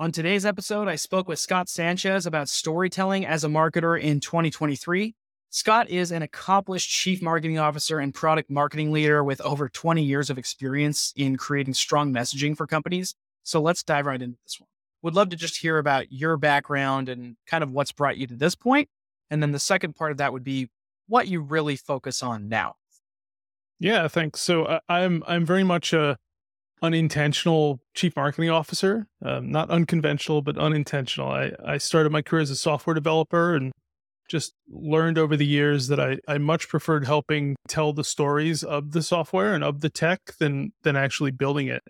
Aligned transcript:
On 0.00 0.12
today's 0.12 0.46
episode, 0.46 0.86
I 0.86 0.94
spoke 0.94 1.26
with 1.26 1.40
Scott 1.40 1.68
Sanchez 1.68 2.24
about 2.24 2.48
storytelling 2.48 3.26
as 3.26 3.42
a 3.42 3.48
marketer 3.48 4.00
in 4.00 4.20
2023. 4.20 5.16
Scott 5.50 5.90
is 5.90 6.12
an 6.12 6.22
accomplished 6.22 6.88
chief 6.88 7.20
marketing 7.20 7.58
officer 7.58 7.98
and 7.98 8.14
product 8.14 8.48
marketing 8.48 8.92
leader 8.92 9.24
with 9.24 9.40
over 9.40 9.68
20 9.68 10.04
years 10.04 10.30
of 10.30 10.38
experience 10.38 11.12
in 11.16 11.36
creating 11.36 11.74
strong 11.74 12.14
messaging 12.14 12.56
for 12.56 12.64
companies. 12.64 13.16
So 13.42 13.60
let's 13.60 13.82
dive 13.82 14.06
right 14.06 14.22
into 14.22 14.38
this 14.44 14.60
one. 14.60 14.68
Would 15.02 15.16
love 15.16 15.30
to 15.30 15.36
just 15.36 15.56
hear 15.56 15.78
about 15.78 16.12
your 16.12 16.36
background 16.36 17.08
and 17.08 17.34
kind 17.48 17.64
of 17.64 17.72
what's 17.72 17.90
brought 17.90 18.18
you 18.18 18.28
to 18.28 18.36
this 18.36 18.54
point. 18.54 18.88
And 19.30 19.42
then 19.42 19.50
the 19.50 19.58
second 19.58 19.96
part 19.96 20.12
of 20.12 20.18
that 20.18 20.32
would 20.32 20.44
be 20.44 20.68
what 21.08 21.26
you 21.26 21.40
really 21.40 21.74
focus 21.74 22.22
on 22.22 22.48
now. 22.48 22.76
Yeah, 23.80 24.06
thanks. 24.06 24.42
So 24.42 24.64
uh, 24.64 24.78
I'm 24.88 25.24
I'm 25.26 25.44
very 25.44 25.64
much 25.64 25.92
a 25.92 26.18
unintentional 26.82 27.80
chief 27.94 28.16
marketing 28.16 28.50
officer, 28.50 29.06
um, 29.24 29.50
not 29.50 29.70
unconventional, 29.70 30.42
but 30.42 30.56
unintentional. 30.58 31.30
I, 31.30 31.52
I 31.64 31.78
started 31.78 32.10
my 32.10 32.22
career 32.22 32.42
as 32.42 32.50
a 32.50 32.56
software 32.56 32.94
developer 32.94 33.54
and 33.54 33.72
just 34.28 34.54
learned 34.68 35.18
over 35.18 35.36
the 35.36 35.46
years 35.46 35.88
that 35.88 35.98
I, 35.98 36.18
I 36.28 36.38
much 36.38 36.68
preferred 36.68 37.06
helping 37.06 37.56
tell 37.66 37.92
the 37.92 38.04
stories 38.04 38.62
of 38.62 38.92
the 38.92 39.02
software 39.02 39.54
and 39.54 39.64
of 39.64 39.80
the 39.80 39.88
tech 39.88 40.20
than 40.38 40.72
than 40.82 40.96
actually 40.96 41.30
building 41.30 41.68
it. 41.68 41.82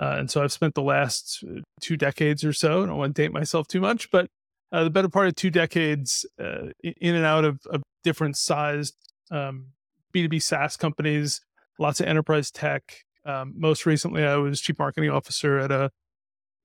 Uh, 0.00 0.16
and 0.18 0.30
so 0.30 0.42
I've 0.42 0.52
spent 0.52 0.74
the 0.74 0.82
last 0.82 1.44
uh, 1.44 1.60
two 1.80 1.96
decades 1.96 2.44
or 2.44 2.52
so, 2.52 2.82
I 2.82 2.86
don't 2.86 2.96
want 2.96 3.16
to 3.16 3.22
date 3.22 3.32
myself 3.32 3.66
too 3.66 3.80
much, 3.80 4.10
but 4.10 4.28
uh, 4.70 4.84
the 4.84 4.90
better 4.90 5.08
part 5.08 5.28
of 5.28 5.34
two 5.34 5.50
decades 5.50 6.26
uh, 6.40 6.68
in 6.82 7.14
and 7.14 7.24
out 7.24 7.44
of, 7.44 7.60
of 7.70 7.82
different 8.04 8.36
sized 8.36 8.94
um, 9.30 9.68
B2B 10.14 10.42
SaaS 10.42 10.76
companies, 10.76 11.40
lots 11.78 12.00
of 12.00 12.06
enterprise 12.06 12.50
tech, 12.50 13.04
um, 13.28 13.52
most 13.56 13.84
recently, 13.84 14.24
I 14.24 14.36
was 14.36 14.60
chief 14.60 14.78
marketing 14.78 15.10
officer 15.10 15.58
at 15.58 15.70
a 15.70 15.90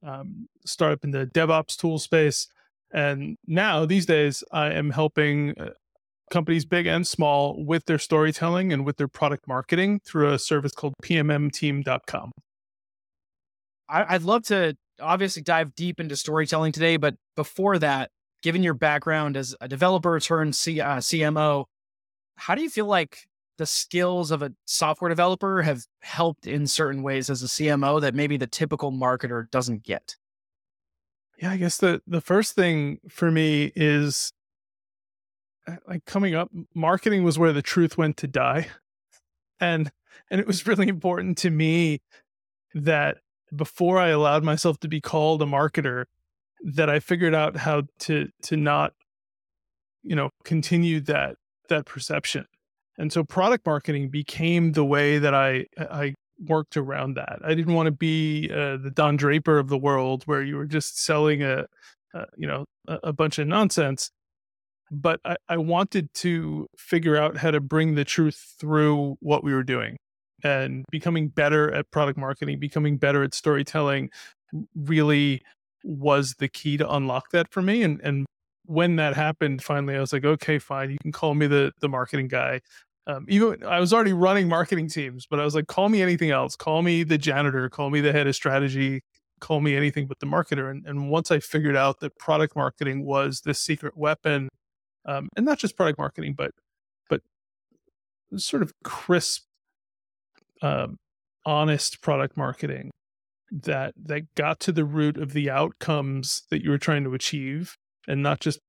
um, 0.02 0.48
startup 0.66 1.04
in 1.04 1.12
the 1.12 1.26
DevOps 1.26 1.76
tool 1.76 2.00
space. 2.00 2.48
And 2.94 3.38
now, 3.46 3.86
these 3.86 4.06
days, 4.06 4.44
I 4.52 4.72
am 4.72 4.92
helping 4.92 5.60
uh, 5.60 5.72
companies 6.32 6.64
big 6.66 6.88
and 6.88 7.06
small 7.06 7.64
with 7.66 7.86
their 7.86 8.00
storytelling 8.00 8.72
and 8.72 8.86
with 8.86 8.98
their 8.98 9.08
product 9.08 9.48
marketing 9.48 10.00
through 10.06 10.32
a 10.32 10.40
service 10.40 10.72
called 10.72 10.94
pmmteam.com. 11.04 12.32
I'd 13.90 14.24
love 14.24 14.44
to 14.46 14.76
obviously 15.00 15.44
dive 15.44 15.76
deep 15.76 16.00
into 16.00 16.16
storytelling 16.16 16.72
today, 16.72 16.98
but 16.98 17.16
before 17.36 17.78
that, 17.80 18.10
given 18.42 18.64
your 18.64 18.74
background 18.74 19.38
as 19.38 19.56
a 19.62 19.68
developer 19.68 20.20
turned 20.20 20.56
C- 20.56 20.82
uh, 20.82 20.98
CMO, 20.98 21.66
how 22.36 22.56
do 22.56 22.62
you 22.62 22.70
feel 22.70 22.86
like 22.86 23.20
the 23.58 23.66
skills 23.66 24.32
of 24.32 24.42
a 24.42 24.54
software 24.66 25.10
developer 25.10 25.62
have 25.62 25.86
helped 26.02 26.48
in 26.48 26.68
certain 26.68 27.04
ways 27.04 27.30
as 27.30 27.44
a 27.44 27.48
CMO 27.48 28.02
that 28.02 28.16
maybe 28.16 28.38
the 28.38 28.48
typical 28.48 28.92
marketer 28.92 29.50
doesn't 29.52 29.84
get? 29.84 30.16
Yeah, 31.38 31.52
I 31.52 31.58
guess 31.58 31.78
the 31.78 32.02
the 32.08 32.22
first 32.22 32.56
thing 32.56 33.00
for 33.10 33.32
me 33.32 33.72
is 33.76 34.32
uh, 35.68 35.78
like 35.88 36.06
coming 36.06 36.36
up 36.36 36.50
marketing 36.74 37.24
was 37.24 37.40
where 37.40 37.54
the 37.54 37.62
truth 37.62 37.98
went 37.98 38.18
to 38.18 38.28
die. 38.28 38.68
And 39.60 39.92
and 40.30 40.42
it 40.42 40.48
was 40.48 40.68
really 40.68 40.90
important 40.90 41.38
to 41.38 41.50
me 41.50 42.02
that 42.74 43.20
before 43.56 43.98
I 43.98 44.10
allowed 44.10 44.44
myself 44.44 44.78
to 44.80 44.90
be 44.90 45.00
called 45.00 45.42
a 45.42 45.46
marketer 45.46 46.06
that 46.64 46.90
I 46.90 47.00
figured 47.00 47.34
out 47.34 47.56
how 47.56 47.84
to 48.00 48.30
to 48.42 48.58
not 48.58 48.94
you 50.02 50.16
know 50.16 50.32
continue 50.44 51.00
that 51.02 51.38
that 51.70 51.86
perception 51.86 52.46
and 52.98 53.12
so 53.12 53.24
product 53.24 53.66
marketing 53.66 54.10
became 54.10 54.74
the 54.74 54.86
way 54.86 55.20
that 55.20 55.34
I 55.34 55.66
I 55.78 56.14
worked 56.40 56.78
around 56.78 57.16
that. 57.16 57.40
I 57.44 57.54
didn't 57.54 57.74
want 57.74 57.88
to 57.88 57.92
be 57.92 58.50
uh, 58.52 58.78
the 58.78 58.92
Don 58.94 59.18
Draper 59.18 59.58
of 59.58 59.70
the 59.70 59.78
world 59.78 60.24
where 60.26 60.42
you 60.42 60.56
were 60.56 60.66
just 60.66 61.04
selling 61.04 61.44
a, 61.44 61.66
a 62.14 62.26
you 62.38 62.48
know 62.48 62.66
a, 62.88 63.00
a, 63.04 63.14
bunch 63.14 63.40
of 63.40 63.48
nonsense. 63.48 64.12
But 64.92 65.20
I, 65.26 65.38
I 65.50 65.58
wanted 65.58 66.14
to 66.16 66.68
figure 66.78 67.16
out 67.18 67.38
how 67.38 67.52
to 67.52 67.60
bring 67.60 67.96
the 67.96 68.06
truth 68.06 68.56
through 68.60 69.18
what 69.22 69.44
we 69.44 69.54
were 69.54 69.64
doing 69.64 69.98
and 70.44 70.86
becoming 70.92 71.30
better 71.30 71.74
at 71.74 71.90
product 71.90 72.18
marketing, 72.18 72.60
becoming 72.60 72.98
better 72.98 73.24
at 73.24 73.34
storytelling 73.34 74.10
really 74.76 75.42
was 75.84 76.36
the 76.38 76.48
key 76.48 76.78
to 76.78 76.92
unlock 76.92 77.32
that 77.32 77.52
for 77.52 77.62
me. 77.62 77.82
And 77.82 78.00
and 78.02 78.26
when 78.66 78.96
that 78.98 79.16
happened, 79.16 79.64
finally, 79.64 79.96
I 79.96 80.00
was 80.00 80.14
like, 80.14 80.26
okay, 80.26 80.60
fine, 80.60 80.92
you 80.92 80.98
can 81.02 81.12
call 81.12 81.34
me 81.34 81.48
the 81.48 81.72
the 81.80 81.90
marketing 81.90 82.28
guy. 82.28 82.62
Um, 83.06 83.26
even 83.28 83.64
I 83.66 83.80
was 83.80 83.94
already 83.94 84.14
running 84.14 84.48
marketing 84.48 84.88
teams, 84.88 85.26
but 85.26 85.40
I 85.40 85.44
was 85.44 85.56
like, 85.56 85.68
call 85.68 85.90
me 85.90 86.02
anything 86.02 86.32
else. 86.32 86.56
Call 86.56 86.82
me 86.82 87.04
the 87.04 87.18
janitor. 87.18 87.70
Call 87.70 87.90
me 87.90 88.00
the 88.00 88.14
head 88.14 88.28
of 88.28 88.36
strategy. 88.36 89.04
Call 89.42 89.60
me 89.60 89.76
anything 89.76 90.08
but 90.08 90.20
the 90.20 90.26
marketer. 90.26 90.72
And, 90.72 90.86
and 90.88 91.10
once 91.10 91.30
I 91.30 91.40
figured 91.40 91.76
out 91.76 92.00
that 92.00 92.18
product 92.18 92.56
marketing 92.56 93.04
was 93.04 93.42
the 93.42 93.54
secret 93.54 93.98
weapon, 93.98 94.48
um, 95.06 95.28
and 95.36 95.46
not 95.46 95.60
just 95.60 95.76
product 95.76 96.00
marketing, 96.00 96.34
but 96.34 96.52
but 97.10 97.22
sort 98.38 98.64
of 98.64 98.72
crisp, 98.84 99.44
um, 100.62 100.98
honest 101.46 102.02
product 102.02 102.38
marketing 102.38 102.92
that 103.52 103.94
that 103.98 104.34
got 104.36 104.60
to 104.62 104.72
the 104.72 104.86
root 104.86 105.18
of 105.18 105.34
the 105.34 105.50
outcomes 105.50 106.44
that 106.50 106.64
you 106.64 106.70
were 106.72 106.78
trying 106.78 107.04
to 107.04 107.14
achieve 107.14 107.76
and 108.08 108.24
not 108.24 108.40
just 108.40 108.60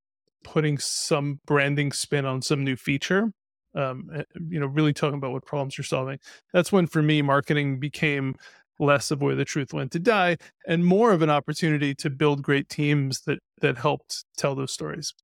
putting 0.43 0.79
some 0.79 1.41
branding 1.47 1.91
spin 1.93 2.27
on 2.27 2.43
some 2.43 2.63
new 2.63 2.77
feature 2.77 3.33
um, 3.75 4.09
eh, 4.15 4.23
you 4.49 4.61
know 4.61 4.67
really 4.67 4.93
talking 4.93 5.19
about 5.19 5.33
what 5.33 5.45
problems 5.45 5.77
you're 5.77 5.85
solving. 5.85 6.19
That's 6.53 6.73
when 6.73 6.87
for 6.87 7.03
me 7.03 7.23
marketing 7.23 7.81
became 7.81 8.37
less 8.81 9.11
of 9.11 9.23
where 9.23 9.37
the 9.37 9.45
truth 9.45 9.73
went 9.73 9.93
to 9.93 10.01
die 10.01 10.37
and 10.67 10.85
more 10.85 11.13
of 11.13 11.23
an 11.23 11.31
opportunity 11.31 11.95
to 11.95 12.11
build 12.11 12.43
great 12.43 12.69
teams 12.69 13.21
that 13.23 13.39
that 13.61 13.79
helped 13.79 14.25
tell 14.37 14.55
those 14.55 14.73
stories. 14.73 15.15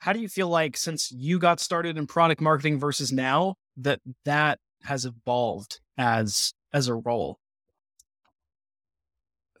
How 0.00 0.12
do 0.12 0.20
you 0.20 0.28
feel 0.28 0.48
like 0.48 0.76
since 0.76 1.12
you 1.12 1.38
got 1.38 1.60
started 1.60 1.96
in 1.96 2.06
product 2.06 2.40
marketing 2.40 2.78
versus 2.78 3.12
now 3.12 3.54
that 3.76 4.00
that 4.24 4.58
has 4.84 5.04
evolved 5.04 5.80
as 5.96 6.52
as 6.72 6.88
a 6.88 6.94
role 6.94 7.38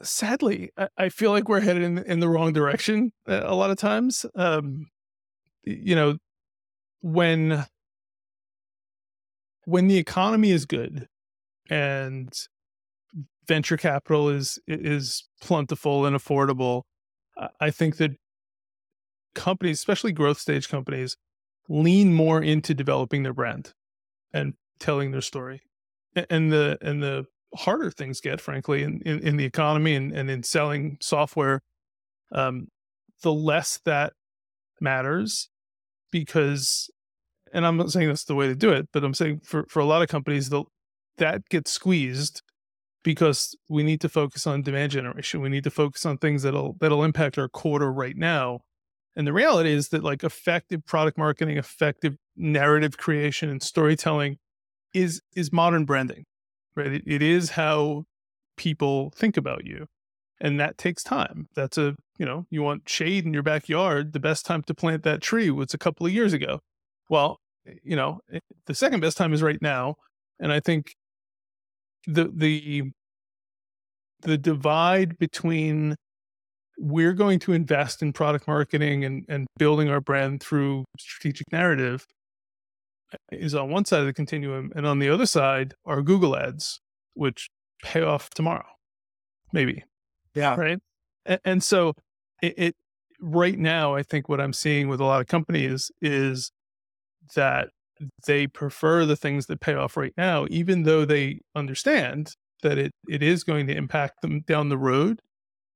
sadly, 0.02 0.70
I, 0.96 1.08
feel 1.08 1.30
like 1.30 1.48
we're 1.48 1.60
headed 1.60 1.82
in, 1.82 1.98
in 1.98 2.20
the 2.20 2.28
wrong 2.28 2.52
direction 2.52 3.12
a 3.26 3.54
lot 3.54 3.70
of 3.70 3.76
times. 3.76 4.26
Um, 4.34 4.86
you 5.64 5.94
know, 5.94 6.16
when 7.00 7.64
when 9.64 9.88
the 9.88 9.98
economy 9.98 10.50
is 10.50 10.66
good 10.66 11.06
and 11.70 12.32
venture 13.46 13.76
capital 13.76 14.28
is 14.28 14.58
is 14.66 15.28
plentiful 15.40 16.06
and 16.06 16.16
affordable, 16.16 16.82
I 17.60 17.70
think 17.70 17.96
that 17.96 18.12
companies, 19.34 19.78
especially 19.78 20.12
growth 20.12 20.38
stage 20.38 20.68
companies, 20.68 21.16
lean 21.68 22.12
more 22.12 22.42
into 22.42 22.74
developing 22.74 23.22
their 23.22 23.34
brand 23.34 23.72
and 24.32 24.54
telling 24.78 25.12
their 25.12 25.20
story. 25.20 25.62
And 26.14 26.52
the 26.52 26.78
and 26.82 27.02
the 27.02 27.26
harder 27.54 27.90
things 27.90 28.20
get, 28.20 28.40
frankly, 28.40 28.82
in, 28.82 29.00
in, 29.04 29.20
in 29.20 29.36
the 29.36 29.44
economy 29.44 29.94
and, 29.94 30.12
and 30.12 30.30
in 30.30 30.42
selling 30.42 30.98
software, 31.00 31.62
um, 32.32 32.68
the 33.22 33.32
less 33.32 33.80
that 33.84 34.12
matters 34.80 35.48
because, 36.10 36.90
and 37.52 37.66
I'm 37.66 37.76
not 37.76 37.90
saying 37.90 38.08
that's 38.08 38.24
the 38.24 38.34
way 38.34 38.46
to 38.46 38.54
do 38.54 38.70
it, 38.72 38.88
but 38.92 39.04
I'm 39.04 39.14
saying 39.14 39.40
for, 39.44 39.64
for 39.68 39.80
a 39.80 39.84
lot 39.84 40.02
of 40.02 40.08
companies, 40.08 40.48
the, 40.48 40.64
that 41.18 41.48
gets 41.48 41.70
squeezed 41.70 42.42
because 43.02 43.56
we 43.68 43.82
need 43.82 44.00
to 44.00 44.08
focus 44.08 44.46
on 44.46 44.62
demand 44.62 44.92
generation. 44.92 45.40
We 45.40 45.48
need 45.48 45.64
to 45.64 45.70
focus 45.70 46.06
on 46.06 46.18
things 46.18 46.42
that'll 46.42 46.76
that'll 46.80 47.04
impact 47.04 47.38
our 47.38 47.48
quarter 47.48 47.92
right 47.92 48.16
now. 48.16 48.60
And 49.14 49.26
the 49.26 49.32
reality 49.32 49.72
is 49.72 49.88
that 49.88 50.02
like 50.02 50.24
effective 50.24 50.86
product 50.86 51.18
marketing, 51.18 51.58
effective 51.58 52.16
narrative 52.36 52.96
creation 52.96 53.50
and 53.50 53.62
storytelling 53.62 54.38
is 54.94 55.20
is 55.34 55.52
modern 55.52 55.84
branding 55.84 56.24
right? 56.76 56.92
It, 56.92 57.02
it 57.06 57.22
is 57.22 57.50
how 57.50 58.04
people 58.56 59.12
think 59.16 59.36
about 59.36 59.66
you. 59.66 59.86
And 60.40 60.58
that 60.58 60.76
takes 60.76 61.04
time. 61.04 61.48
That's 61.54 61.78
a, 61.78 61.94
you 62.18 62.26
know, 62.26 62.46
you 62.50 62.62
want 62.62 62.88
shade 62.88 63.24
in 63.24 63.32
your 63.32 63.44
backyard. 63.44 64.12
The 64.12 64.20
best 64.20 64.44
time 64.44 64.62
to 64.64 64.74
plant 64.74 65.04
that 65.04 65.22
tree 65.22 65.50
was 65.50 65.72
a 65.72 65.78
couple 65.78 66.04
of 66.04 66.12
years 66.12 66.32
ago. 66.32 66.60
Well, 67.08 67.38
eh, 67.66 67.74
you 67.84 67.96
know, 67.96 68.20
eh, 68.32 68.40
the 68.66 68.74
second 68.74 69.00
best 69.00 69.16
time 69.16 69.32
is 69.32 69.42
right 69.42 69.60
now. 69.62 69.96
And 70.40 70.52
I 70.52 70.58
think 70.58 70.94
the, 72.06 72.30
the, 72.34 72.90
the 74.22 74.36
divide 74.36 75.16
between 75.18 75.94
we're 76.78 77.12
going 77.12 77.38
to 77.38 77.52
invest 77.52 78.02
in 78.02 78.12
product 78.12 78.48
marketing 78.48 79.04
and, 79.04 79.24
and 79.28 79.46
building 79.58 79.88
our 79.88 80.00
brand 80.00 80.42
through 80.42 80.84
strategic 80.98 81.52
narrative 81.52 82.04
is 83.30 83.54
on 83.54 83.70
one 83.70 83.84
side 83.84 84.00
of 84.00 84.06
the 84.06 84.12
continuum, 84.12 84.72
and 84.74 84.86
on 84.86 84.98
the 84.98 85.08
other 85.08 85.26
side 85.26 85.74
are 85.84 86.02
Google 86.02 86.36
ads, 86.36 86.80
which 87.14 87.50
pay 87.82 88.02
off 88.02 88.30
tomorrow, 88.30 88.66
maybe. 89.52 89.84
Yeah. 90.34 90.56
Right. 90.56 90.78
And, 91.26 91.40
and 91.44 91.62
so 91.62 91.94
it, 92.42 92.54
it, 92.56 92.76
right 93.20 93.58
now, 93.58 93.94
I 93.94 94.02
think 94.02 94.28
what 94.28 94.40
I'm 94.40 94.52
seeing 94.52 94.88
with 94.88 95.00
a 95.00 95.04
lot 95.04 95.20
of 95.20 95.26
companies 95.26 95.90
is 96.00 96.52
that 97.34 97.68
they 98.26 98.46
prefer 98.46 99.04
the 99.04 99.16
things 99.16 99.46
that 99.46 99.60
pay 99.60 99.74
off 99.74 99.96
right 99.96 100.14
now, 100.16 100.46
even 100.50 100.82
though 100.82 101.04
they 101.04 101.40
understand 101.54 102.32
that 102.62 102.78
it, 102.78 102.92
it 103.08 103.22
is 103.22 103.44
going 103.44 103.66
to 103.66 103.76
impact 103.76 104.22
them 104.22 104.40
down 104.46 104.68
the 104.68 104.78
road. 104.78 105.20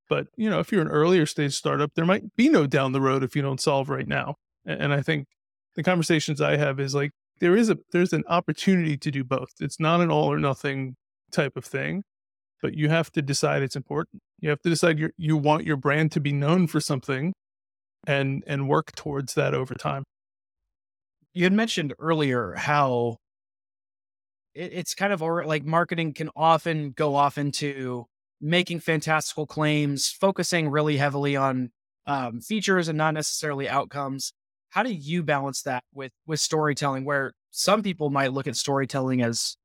But 0.09 0.29
you 0.37 0.49
know, 0.49 0.61
if 0.61 0.71
you're 0.71 0.82
an 0.82 0.89
earlier 0.89 1.27
stage 1.27 1.55
startup, 1.55 1.91
there 1.94 2.05
might 2.05 2.35
be 2.37 2.49
no 2.49 2.67
down 2.67 2.93
the 2.93 3.00
road 3.00 3.23
if 3.25 3.35
you 3.35 3.43
don't 3.43 3.61
solve 3.61 3.89
right 3.89 4.06
now. 4.06 4.37
And 4.65 4.93
I 4.93 5.03
think 5.03 5.27
the 5.75 5.82
conversations 5.82 6.41
I 6.41 6.56
have 6.56 6.81
is 6.81 6.94
like 6.94 7.11
there 7.41 7.56
is 7.56 7.71
a 7.71 7.79
there's 7.93 8.12
an 8.12 8.25
opportunity 8.29 8.97
to 8.97 9.11
do 9.11 9.25
both. 9.25 9.50
It's 9.61 9.81
not 9.81 10.00
an 10.00 10.11
all 10.11 10.33
or 10.33 10.38
nothing 10.38 10.97
type 11.33 11.56
of 11.56 11.65
thing, 11.65 12.03
but 12.62 12.75
you 12.75 12.88
have 12.88 13.11
to 13.12 13.23
decide 13.23 13.62
it's 13.62 13.77
important. 13.77 14.23
You 14.41 14.50
have 14.50 14.61
to 14.62 14.71
decide 14.71 14.99
you 14.99 15.11
you 15.17 15.37
want 15.37 15.65
your 15.65 15.77
brand 15.77 16.12
to 16.12 16.21
be 16.21 16.33
known 16.33 16.67
for 16.67 16.81
something 16.81 17.33
and 18.06 18.43
and 18.47 18.69
work 18.69 18.94
towards 18.94 19.35
that 19.35 19.55
over 19.55 19.75
time. 19.75 20.05
You 21.33 21.44
had 21.44 21.53
mentioned 21.53 21.94
earlier 21.99 22.55
how 22.55 23.17
it, 24.55 24.73
it's 24.73 24.94
kind 24.94 25.12
of 25.12 25.21
like 25.21 25.65
marketing 25.65 26.15
can 26.15 26.31
often 26.35 26.93
go 26.93 27.15
off 27.15 27.39
into 27.39 28.06
making 28.41 28.81
fantastical 28.81 29.47
claims, 29.47 30.11
focusing 30.11 30.69
really 30.69 30.97
heavily 30.97 31.37
on 31.37 31.71
um, 32.06 32.41
features 32.41 32.89
and 32.89 32.99
not 32.99 33.15
necessarily 33.15 33.69
outcomes. 33.69 34.32
How 34.76 34.82
do 34.82 34.93
you 34.93 35.23
balance 35.23 35.62
that 35.62 35.84
with 35.94 36.12
with 36.26 36.38
storytelling? 36.38 37.06
Where 37.06 37.32
some 37.50 37.82
people 37.82 38.11
might 38.11 38.34
look 38.34 38.46
at 38.46 38.56
storytelling 38.56 39.23
as 39.23 39.56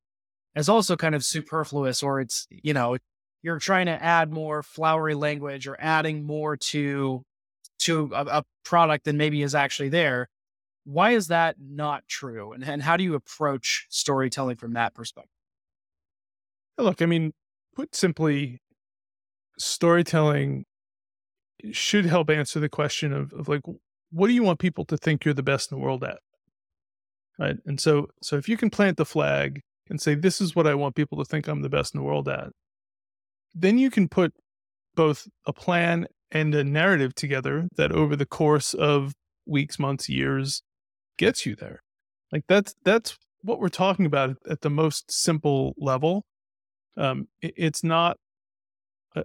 as 0.55 0.69
also 0.69 0.95
kind 0.95 1.15
of 1.15 1.25
superfluous, 1.25 2.01
or 2.01 2.21
it's 2.21 2.47
you 2.49 2.73
know 2.73 2.95
you're 3.41 3.59
trying 3.59 3.87
to 3.87 4.01
add 4.01 4.31
more 4.31 4.63
flowery 4.63 5.13
language 5.13 5.67
or 5.67 5.75
adding 5.81 6.23
more 6.23 6.55
to 6.55 7.23
to 7.79 8.09
a, 8.13 8.25
a 8.25 8.43
product 8.63 9.03
than 9.03 9.17
maybe 9.17 9.41
is 9.41 9.53
actually 9.53 9.89
there. 9.89 10.29
Why 10.85 11.11
is 11.11 11.27
that 11.27 11.57
not 11.59 12.07
true? 12.07 12.53
And, 12.53 12.63
and 12.63 12.81
how 12.81 12.95
do 12.95 13.03
you 13.03 13.13
approach 13.13 13.87
storytelling 13.89 14.55
from 14.55 14.73
that 14.75 14.95
perspective? 14.95 15.29
Look, 16.77 17.01
I 17.01 17.05
mean, 17.05 17.33
put 17.75 17.95
simply, 17.95 18.61
storytelling 19.59 20.63
should 21.71 22.05
help 22.05 22.29
answer 22.29 22.61
the 22.61 22.69
question 22.69 23.11
of, 23.11 23.33
of 23.33 23.49
like, 23.49 23.61
what 24.11 24.27
do 24.27 24.33
you 24.33 24.43
want 24.43 24.59
people 24.59 24.85
to 24.85 24.97
think 24.97 25.25
you're 25.25 25.33
the 25.33 25.43
best 25.43 25.71
in 25.71 25.77
the 25.77 25.83
world 25.83 26.03
at? 26.03 26.19
Right. 27.39 27.57
And 27.65 27.79
so, 27.79 28.07
so 28.21 28.35
if 28.37 28.47
you 28.47 28.57
can 28.57 28.69
plant 28.69 28.97
the 28.97 29.05
flag 29.05 29.61
and 29.89 29.99
say, 29.99 30.15
this 30.15 30.41
is 30.41 30.55
what 30.55 30.67
I 30.67 30.75
want 30.75 30.95
people 30.95 31.17
to 31.17 31.25
think 31.25 31.47
I'm 31.47 31.61
the 31.61 31.69
best 31.69 31.95
in 31.95 31.99
the 31.99 32.05
world 32.05 32.27
at, 32.27 32.49
then 33.53 33.77
you 33.77 33.89
can 33.89 34.07
put 34.07 34.33
both 34.95 35.27
a 35.47 35.53
plan 35.53 36.07
and 36.31 36.53
a 36.53 36.63
narrative 36.63 37.15
together 37.15 37.67
that 37.75 37.91
over 37.91 38.15
the 38.15 38.25
course 38.25 38.73
of 38.73 39.13
weeks, 39.45 39.79
months, 39.79 40.07
years 40.07 40.61
gets 41.17 41.45
you 41.45 41.55
there. 41.55 41.79
Like 42.31 42.43
that's 42.47 42.73
that's 42.85 43.17
what 43.41 43.59
we're 43.59 43.69
talking 43.69 44.05
about 44.05 44.37
at 44.49 44.61
the 44.61 44.69
most 44.69 45.11
simple 45.11 45.73
level. 45.77 46.23
Um, 46.97 47.27
it, 47.41 47.53
it's 47.57 47.83
not 47.83 48.17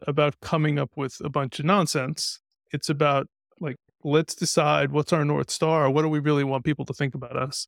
about 0.06 0.40
coming 0.40 0.78
up 0.78 0.90
with 0.96 1.16
a 1.22 1.28
bunch 1.28 1.58
of 1.58 1.64
nonsense. 1.64 2.40
It's 2.72 2.88
about 2.88 3.28
like 3.60 3.76
let's 4.06 4.34
decide 4.34 4.92
what's 4.92 5.12
our 5.12 5.24
north 5.24 5.50
star. 5.50 5.90
What 5.90 6.02
do 6.02 6.08
we 6.08 6.18
really 6.18 6.44
want 6.44 6.64
people 6.64 6.84
to 6.84 6.94
think 6.94 7.14
about 7.14 7.36
us? 7.36 7.66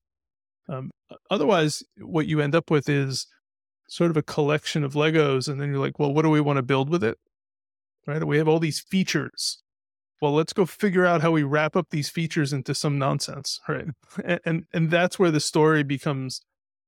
Um, 0.69 0.91
otherwise, 1.31 1.83
what 1.99 2.27
you 2.27 2.41
end 2.41 2.55
up 2.55 2.71
with 2.71 2.89
is 2.89 3.27
sort 3.89 4.11
of 4.11 4.17
a 4.17 4.23
collection 4.23 4.85
of 4.85 4.95
Legos, 4.95 5.49
and 5.49 5.61
then 5.61 5.71
you're 5.71 5.81
like, 5.81 5.99
well, 5.99 6.13
what 6.13 6.23
do 6.23 6.31
we 6.31 6.41
want 6.41 6.59
to 6.59 6.63
build 6.63 6.91
with 6.91 7.03
it? 7.03 7.19
Right? 8.07 8.25
We 8.25 8.39
have 8.39 8.49
all 8.49 8.59
these 8.59 8.81
features 8.81 9.63
well 10.21 10.33
let's 10.33 10.53
go 10.53 10.67
figure 10.67 11.07
out 11.07 11.23
how 11.23 11.31
we 11.31 11.43
wrap 11.43 11.77
up 11.77 11.89
these 11.91 12.09
features 12.09 12.53
into 12.53 12.75
some 12.75 12.99
nonsense 12.99 13.61
right 13.69 13.87
and 14.25 14.41
and, 14.45 14.65
and 14.73 14.91
that's 14.91 15.19
where 15.19 15.31
the 15.31 15.41
story 15.41 15.83
becomes 15.83 16.41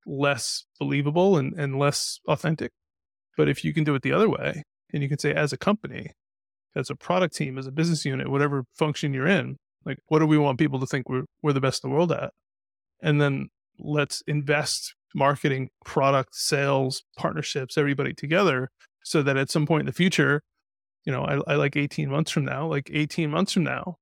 less 0.05 0.65
believable 0.79 1.37
and, 1.37 1.53
and 1.57 1.77
less 1.77 2.19
authentic 2.27 2.71
but 3.37 3.47
if 3.47 3.63
you 3.63 3.73
can 3.73 3.83
do 3.83 3.95
it 3.95 4.01
the 4.01 4.11
other 4.11 4.29
way 4.29 4.63
and 4.93 5.03
you 5.03 5.09
can 5.09 5.19
say 5.19 5.33
as 5.33 5.53
a 5.53 5.57
company 5.57 6.11
as 6.75 6.89
a 6.89 6.95
product 6.95 7.35
team 7.35 7.57
as 7.57 7.67
a 7.67 7.71
business 7.71 8.05
unit 8.05 8.29
whatever 8.29 8.63
function 8.73 9.13
you're 9.13 9.27
in 9.27 9.57
like 9.85 9.97
what 10.07 10.19
do 10.19 10.25
we 10.25 10.37
want 10.37 10.59
people 10.59 10.79
to 10.79 10.85
think 10.85 11.09
we're, 11.09 11.23
we're 11.41 11.53
the 11.53 11.61
best 11.61 11.83
in 11.83 11.89
the 11.89 11.95
world 11.95 12.11
at 12.11 12.31
and 13.01 13.21
then 13.21 13.49
let's 13.79 14.21
invest 14.27 14.95
marketing 15.13 15.69
product 15.83 16.35
sales 16.35 17.03
partnerships 17.17 17.77
everybody 17.77 18.13
together 18.13 18.69
so 19.03 19.21
that 19.21 19.37
at 19.37 19.49
some 19.49 19.65
point 19.65 19.81
in 19.81 19.85
the 19.85 19.91
future 19.91 20.41
you 21.05 21.11
know, 21.11 21.23
I, 21.23 21.53
I 21.53 21.55
like 21.55 21.75
18 21.75 22.09
months 22.09 22.31
from 22.31 22.45
now, 22.45 22.67
like 22.67 22.89
18 22.93 23.29
months 23.29 23.53
from 23.53 23.63
now, 23.63 23.97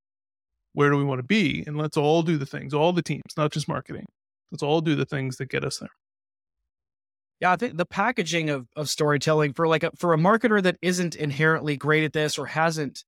where 0.73 0.89
do 0.89 0.97
we 0.97 1.03
want 1.03 1.19
to 1.19 1.23
be? 1.23 1.63
And 1.65 1.77
let's 1.77 1.97
all 1.97 2.23
do 2.23 2.37
the 2.37 2.45
things, 2.45 2.73
all 2.73 2.93
the 2.93 3.01
teams, 3.01 3.23
not 3.37 3.51
just 3.51 3.67
marketing. 3.67 4.05
Let's 4.51 4.63
all 4.63 4.81
do 4.81 4.95
the 4.95 5.05
things 5.05 5.37
that 5.37 5.49
get 5.49 5.63
us 5.63 5.79
there. 5.79 5.89
Yeah, 7.39 7.53
I 7.53 7.55
think 7.55 7.77
the 7.77 7.85
packaging 7.85 8.49
of, 8.49 8.67
of 8.75 8.89
storytelling 8.89 9.53
for 9.53 9.67
like 9.67 9.83
a, 9.83 9.91
for 9.97 10.13
a 10.13 10.17
marketer 10.17 10.61
that 10.61 10.77
isn't 10.81 11.15
inherently 11.15 11.77
great 11.77 12.03
at 12.03 12.13
this 12.13 12.37
or 12.37 12.47
hasn't 12.47 13.05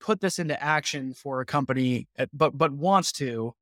put 0.00 0.20
this 0.20 0.38
into 0.38 0.60
action 0.62 1.14
for 1.14 1.40
a 1.40 1.46
company, 1.46 2.08
at, 2.16 2.28
but 2.32 2.58
but 2.58 2.72
wants 2.72 3.12
to, 3.12 3.54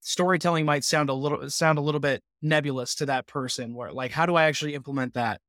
storytelling 0.00 0.64
might 0.64 0.82
sound 0.84 1.10
a 1.10 1.14
little 1.14 1.48
sound 1.48 1.78
a 1.78 1.82
little 1.82 2.00
bit 2.00 2.22
nebulous 2.42 2.94
to 2.96 3.06
that 3.06 3.26
person. 3.26 3.74
Where 3.74 3.92
like, 3.92 4.10
how 4.10 4.26
do 4.26 4.34
I 4.34 4.44
actually 4.44 4.74
implement 4.74 5.14
that? 5.14 5.40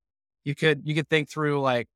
You 0.43 0.53
could 0.53 0.81
you 0.85 0.93
could 0.93 1.09
think 1.09 1.29
through 1.29 1.59
like 1.61 1.87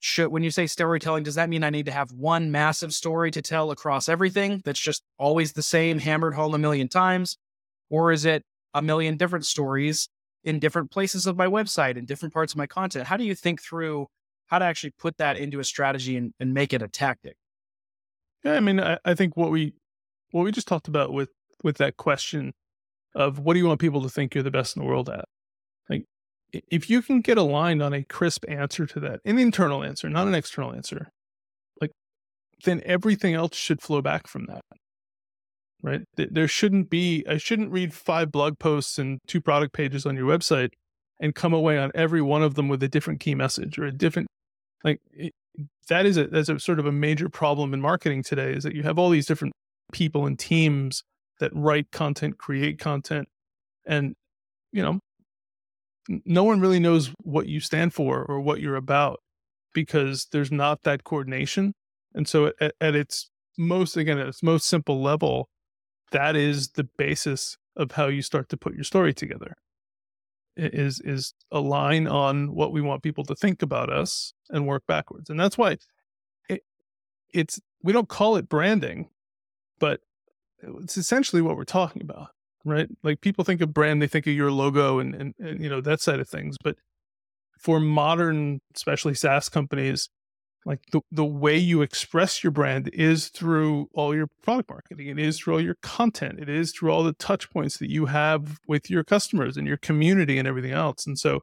should 0.00 0.28
when 0.28 0.42
you 0.42 0.50
say 0.50 0.66
storytelling 0.66 1.24
does 1.24 1.34
that 1.34 1.48
mean 1.48 1.64
i 1.64 1.70
need 1.70 1.86
to 1.86 1.92
have 1.92 2.12
one 2.12 2.50
massive 2.50 2.92
story 2.92 3.30
to 3.30 3.42
tell 3.42 3.70
across 3.70 4.08
everything 4.08 4.62
that's 4.64 4.78
just 4.78 5.02
always 5.18 5.52
the 5.52 5.62
same 5.62 5.98
hammered 5.98 6.34
home 6.34 6.54
a 6.54 6.58
million 6.58 6.88
times 6.88 7.36
or 7.90 8.12
is 8.12 8.24
it 8.24 8.44
a 8.74 8.82
million 8.82 9.16
different 9.16 9.44
stories 9.44 10.08
in 10.44 10.58
different 10.58 10.90
places 10.90 11.26
of 11.26 11.36
my 11.36 11.46
website 11.46 11.98
and 11.98 12.06
different 12.06 12.32
parts 12.32 12.52
of 12.52 12.58
my 12.58 12.66
content. 12.66 13.06
How 13.06 13.16
do 13.16 13.24
you 13.24 13.34
think 13.34 13.62
through 13.62 14.06
how 14.46 14.58
to 14.58 14.64
actually 14.64 14.94
put 14.98 15.18
that 15.18 15.36
into 15.36 15.60
a 15.60 15.64
strategy 15.64 16.16
and, 16.16 16.32
and 16.40 16.54
make 16.54 16.72
it 16.72 16.82
a 16.82 16.88
tactic? 16.88 17.36
Yeah 18.44 18.54
i 18.54 18.60
mean 18.60 18.78
I, 18.78 18.98
I 19.04 19.14
think 19.14 19.36
what 19.36 19.50
we 19.50 19.74
what 20.30 20.44
we 20.44 20.52
just 20.52 20.68
talked 20.68 20.88
about 20.88 21.12
with 21.12 21.30
with 21.62 21.78
that 21.78 21.96
question 21.96 22.52
of 23.14 23.38
what 23.38 23.54
do 23.54 23.60
you 23.60 23.66
want 23.66 23.80
people 23.80 24.02
to 24.02 24.08
think 24.08 24.34
you're 24.34 24.44
the 24.44 24.50
best 24.50 24.76
in 24.76 24.82
the 24.82 24.88
world 24.88 25.08
at? 25.08 25.24
Like 25.88 26.04
if 26.52 26.88
you 26.88 27.02
can 27.02 27.20
get 27.20 27.38
aligned 27.38 27.82
on 27.82 27.92
a 27.92 28.04
crisp 28.04 28.44
answer 28.48 28.86
to 28.86 29.00
that, 29.00 29.20
an 29.24 29.38
internal 29.38 29.82
answer, 29.82 30.08
not 30.08 30.28
an 30.28 30.34
external 30.34 30.72
answer, 30.72 31.08
like 31.80 31.90
then 32.64 32.82
everything 32.84 33.34
else 33.34 33.56
should 33.56 33.82
flow 33.82 34.02
back 34.02 34.26
from 34.26 34.46
that. 34.46 34.62
Right? 35.82 36.02
There 36.16 36.48
shouldn't 36.48 36.90
be, 36.90 37.24
I 37.28 37.36
shouldn't 37.36 37.70
read 37.70 37.94
five 37.94 38.32
blog 38.32 38.58
posts 38.58 38.98
and 38.98 39.20
two 39.26 39.40
product 39.40 39.72
pages 39.72 40.06
on 40.06 40.16
your 40.16 40.26
website 40.26 40.70
and 41.20 41.34
come 41.34 41.52
away 41.52 41.78
on 41.78 41.92
every 41.94 42.20
one 42.20 42.42
of 42.42 42.54
them 42.54 42.68
with 42.68 42.82
a 42.82 42.88
different 42.88 43.20
key 43.20 43.34
message 43.34 43.78
or 43.78 43.84
a 43.84 43.92
different, 43.92 44.26
like 44.82 45.00
it, 45.12 45.32
that 45.88 46.04
is 46.06 46.16
a, 46.16 46.26
that's 46.26 46.48
a 46.48 46.58
sort 46.58 46.78
of 46.78 46.86
a 46.86 46.92
major 46.92 47.28
problem 47.28 47.72
in 47.74 47.80
marketing 47.80 48.22
today 48.22 48.52
is 48.52 48.64
that 48.64 48.74
you 48.74 48.82
have 48.82 48.98
all 48.98 49.10
these 49.10 49.26
different 49.26 49.54
people 49.92 50.26
and 50.26 50.38
teams 50.38 51.02
that 51.40 51.50
write 51.54 51.90
content, 51.92 52.38
create 52.38 52.78
content, 52.78 53.28
and 53.86 54.14
you 54.72 54.82
know 54.82 54.98
no 56.24 56.44
one 56.44 56.60
really 56.60 56.80
knows 56.80 57.12
what 57.22 57.46
you 57.46 57.60
stand 57.60 57.92
for 57.92 58.24
or 58.24 58.40
what 58.40 58.60
you're 58.60 58.76
about 58.76 59.20
because 59.74 60.26
there's 60.32 60.50
not 60.50 60.82
that 60.82 61.04
coordination. 61.04 61.74
And 62.14 62.26
so 62.26 62.52
at, 62.60 62.74
at 62.80 62.94
its 62.94 63.30
most, 63.58 63.96
again, 63.96 64.18
at 64.18 64.26
its 64.26 64.42
most 64.42 64.66
simple 64.66 65.02
level, 65.02 65.48
that 66.12 66.36
is 66.36 66.70
the 66.70 66.84
basis 66.96 67.56
of 67.76 67.92
how 67.92 68.06
you 68.06 68.22
start 68.22 68.48
to 68.48 68.56
put 68.56 68.74
your 68.74 68.84
story 68.84 69.14
together 69.14 69.56
is 70.56 71.00
is 71.00 71.34
align 71.52 72.08
on 72.08 72.52
what 72.52 72.72
we 72.72 72.80
want 72.80 73.02
people 73.02 73.24
to 73.24 73.34
think 73.34 73.62
about 73.62 73.92
us 73.92 74.32
and 74.50 74.66
work 74.66 74.82
backwards 74.88 75.30
and 75.30 75.38
that's 75.38 75.56
why 75.56 75.76
it, 76.48 76.62
it's 77.32 77.60
we 77.82 77.92
don't 77.92 78.08
call 78.08 78.36
it 78.36 78.48
branding 78.48 79.08
but 79.78 80.00
it's 80.80 80.96
essentially 80.96 81.40
what 81.40 81.56
we're 81.56 81.64
talking 81.64 82.02
about 82.02 82.30
right? 82.68 82.88
Like 83.02 83.20
people 83.20 83.44
think 83.44 83.60
of 83.60 83.74
brand, 83.74 84.00
they 84.02 84.06
think 84.06 84.26
of 84.26 84.34
your 84.34 84.52
logo 84.52 84.98
and, 84.98 85.14
and, 85.14 85.34
and 85.38 85.62
you 85.62 85.68
know 85.68 85.80
that 85.80 86.00
side 86.00 86.20
of 86.20 86.28
things. 86.28 86.56
But 86.62 86.76
for 87.58 87.80
modern, 87.80 88.60
especially 88.76 89.14
SaaS 89.14 89.48
companies, 89.48 90.08
like 90.68 90.80
the, 90.92 91.00
the 91.10 91.24
way 91.24 91.56
you 91.56 91.80
express 91.80 92.44
your 92.44 92.50
brand 92.50 92.90
is 92.92 93.28
through 93.30 93.88
all 93.94 94.14
your 94.14 94.28
product 94.42 94.68
marketing. 94.68 95.06
It 95.06 95.18
is 95.18 95.38
through 95.38 95.54
all 95.54 95.60
your 95.62 95.78
content. 95.82 96.38
It 96.38 96.50
is 96.50 96.72
through 96.72 96.90
all 96.90 97.02
the 97.02 97.14
touch 97.14 97.50
points 97.50 97.78
that 97.78 97.90
you 97.90 98.04
have 98.04 98.58
with 98.68 98.90
your 98.90 99.02
customers 99.02 99.56
and 99.56 99.66
your 99.66 99.78
community 99.78 100.38
and 100.38 100.46
everything 100.46 100.72
else. 100.72 101.06
And 101.06 101.18
so 101.18 101.42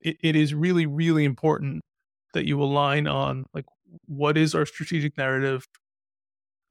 it, 0.00 0.16
it 0.22 0.34
is 0.34 0.54
really 0.54 0.86
really 0.86 1.24
important 1.24 1.82
that 2.34 2.46
you 2.46 2.60
align 2.60 3.06
on 3.06 3.46
like 3.54 3.64
what 4.06 4.36
is 4.36 4.56
our 4.56 4.66
strategic 4.66 5.16
narrative? 5.16 5.64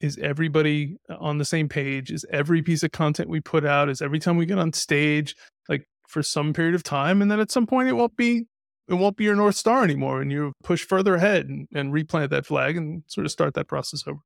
Is 0.02 0.18
everybody 0.18 0.98
uh, 1.10 1.16
on 1.22 1.38
the 1.38 1.46
same 1.46 1.70
page? 1.70 2.12
Is 2.12 2.26
every 2.30 2.62
piece 2.64 2.84
of 2.84 2.92
content 2.92 3.30
we 3.30 3.40
put 3.40 3.66
out 3.66 3.88
is 3.88 4.02
every 4.02 4.20
time 4.20 4.36
we 4.36 4.46
get 4.46 4.60
on 4.60 4.74
stage 4.74 5.38
like 5.70 5.88
for 6.06 6.22
some 6.22 6.52
period 6.52 6.76
of 6.76 6.84
time 6.84 7.22
and 7.22 7.32
then 7.32 7.40
at 7.40 7.50
some 7.50 7.66
point 7.66 7.88
it 7.88 7.94
won't 7.94 8.18
be 8.18 8.46
it 8.88 8.94
won't 8.94 9.18
be 9.18 9.24
your 9.24 9.36
north 9.36 9.56
star 9.56 9.84
anymore 9.84 10.22
and 10.22 10.32
you 10.32 10.54
push 10.64 10.86
further 10.86 11.16
ahead 11.16 11.48
and, 11.48 11.68
and 11.74 11.94
replant 11.94 12.30
that 12.32 12.46
flag 12.46 12.78
and 12.78 13.04
sort 13.08 13.26
of 13.26 13.32
start 13.32 13.54
that 13.54 13.68
process 13.68 14.04
over 14.08 14.20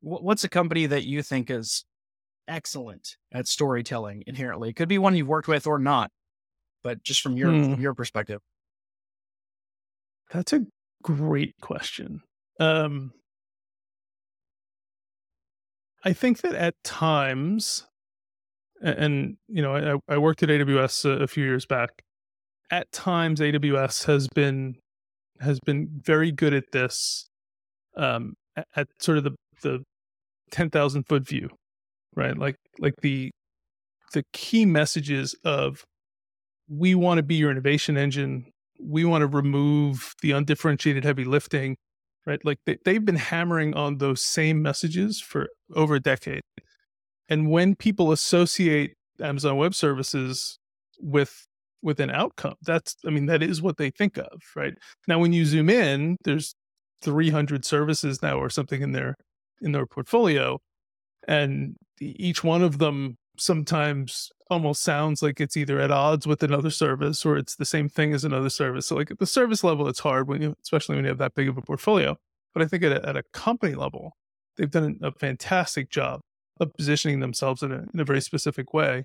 what's 0.00 0.44
a 0.44 0.48
company 0.48 0.86
that 0.86 1.04
you 1.04 1.22
think 1.22 1.50
is 1.50 1.84
excellent 2.46 3.16
at 3.32 3.46
storytelling 3.46 4.22
inherently 4.26 4.70
it 4.70 4.76
could 4.76 4.88
be 4.88 4.98
one 4.98 5.14
you've 5.14 5.28
worked 5.28 5.48
with 5.48 5.66
or 5.66 5.78
not 5.78 6.10
but 6.82 7.02
just 7.02 7.20
from 7.20 7.36
your 7.36 7.50
hmm. 7.50 7.72
from 7.72 7.80
your 7.80 7.94
perspective 7.94 8.40
that's 10.30 10.52
a 10.52 10.66
great 11.02 11.54
question. 11.60 12.22
Um, 12.60 13.12
I 16.04 16.12
think 16.12 16.40
that 16.42 16.54
at 16.54 16.74
times, 16.84 17.86
and 18.82 19.36
you 19.48 19.62
know, 19.62 20.00
I, 20.08 20.14
I 20.14 20.18
worked 20.18 20.42
at 20.42 20.48
AWS 20.48 21.04
a, 21.04 21.22
a 21.24 21.26
few 21.26 21.44
years 21.44 21.66
back. 21.66 22.02
At 22.70 22.90
times, 22.92 23.40
AWS 23.40 24.04
has 24.06 24.28
been 24.28 24.76
has 25.40 25.58
been 25.60 25.88
very 26.04 26.32
good 26.32 26.52
at 26.52 26.64
this, 26.72 27.28
um, 27.96 28.34
at, 28.56 28.66
at 28.76 28.88
sort 28.98 29.18
of 29.18 29.24
the 29.24 29.34
the 29.62 29.82
ten 30.50 30.70
thousand 30.70 31.04
foot 31.04 31.26
view, 31.26 31.48
right? 32.14 32.36
Like 32.36 32.56
like 32.78 32.94
the 33.00 33.30
the 34.12 34.24
key 34.32 34.66
messages 34.66 35.34
of 35.44 35.84
we 36.68 36.94
want 36.94 37.18
to 37.18 37.22
be 37.22 37.36
your 37.36 37.50
innovation 37.50 37.96
engine. 37.96 38.46
We 38.80 39.04
want 39.04 39.22
to 39.22 39.26
remove 39.26 40.14
the 40.22 40.32
undifferentiated 40.32 41.04
heavy 41.04 41.24
lifting, 41.24 41.76
right? 42.26 42.38
Like 42.44 42.58
they, 42.66 42.76
they've 42.84 43.04
been 43.04 43.16
hammering 43.16 43.74
on 43.74 43.98
those 43.98 44.22
same 44.22 44.62
messages 44.62 45.20
for 45.20 45.48
over 45.74 45.96
a 45.96 46.00
decade. 46.00 46.42
And 47.28 47.50
when 47.50 47.74
people 47.74 48.12
associate 48.12 48.94
Amazon 49.20 49.56
Web 49.56 49.74
Services 49.74 50.58
with 51.00 51.46
with 51.82 52.00
an 52.00 52.10
outcome, 52.10 52.54
that's 52.62 52.96
I 53.06 53.10
mean 53.10 53.26
that 53.26 53.42
is 53.42 53.62
what 53.62 53.76
they 53.76 53.90
think 53.90 54.16
of, 54.18 54.40
right? 54.56 54.74
Now 55.06 55.18
when 55.18 55.32
you 55.32 55.44
zoom 55.44 55.70
in, 55.70 56.16
there's 56.24 56.54
300 57.02 57.64
services 57.64 58.22
now 58.22 58.38
or 58.38 58.50
something 58.50 58.82
in 58.82 58.92
their 58.92 59.14
in 59.60 59.72
their 59.72 59.86
portfolio 59.86 60.58
and 61.26 61.76
each 62.00 62.42
one 62.42 62.62
of 62.62 62.78
them 62.78 63.16
sometimes 63.36 64.30
almost 64.50 64.82
sounds 64.82 65.22
like 65.22 65.40
it's 65.40 65.56
either 65.56 65.78
at 65.78 65.90
odds 65.90 66.26
with 66.26 66.42
another 66.42 66.70
service 66.70 67.24
or 67.24 67.36
it's 67.36 67.56
the 67.56 67.64
same 67.64 67.88
thing 67.88 68.14
as 68.14 68.24
another 68.24 68.50
service. 68.50 68.86
So 68.86 68.96
like 68.96 69.10
at 69.10 69.18
the 69.18 69.26
service 69.26 69.62
level, 69.62 69.88
it's 69.88 70.00
hard 70.00 70.26
when 70.26 70.40
you, 70.42 70.54
especially 70.62 70.96
when 70.96 71.04
you 71.04 71.10
have 71.10 71.18
that 71.18 71.34
big 71.34 71.48
of 71.48 71.58
a 71.58 71.62
portfolio. 71.62 72.16
But 72.54 72.62
I 72.62 72.66
think 72.66 72.82
at 72.82 72.92
a, 72.92 73.08
at 73.08 73.16
a 73.16 73.22
company 73.32 73.74
level, 73.74 74.16
they've 74.56 74.70
done 74.70 74.98
a 75.02 75.12
fantastic 75.12 75.90
job 75.90 76.20
of 76.60 76.74
positioning 76.74 77.20
themselves 77.20 77.62
in 77.62 77.72
a, 77.72 77.84
in 77.92 78.00
a 78.00 78.04
very 78.04 78.20
specific 78.20 78.72
way. 78.72 79.04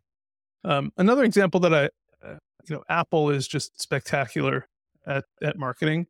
Um, 0.64 0.92
another 0.98 1.24
example 1.24 1.60
that 1.60 1.74
I, 1.74 1.90
uh, 2.26 2.36
you 2.68 2.76
know, 2.76 2.84
Apple 2.90 3.30
is 3.30 3.48
just 3.48 3.82
spectacular 3.82 4.68
at 5.06 5.26
at 5.42 5.58
marketing. 5.58 6.08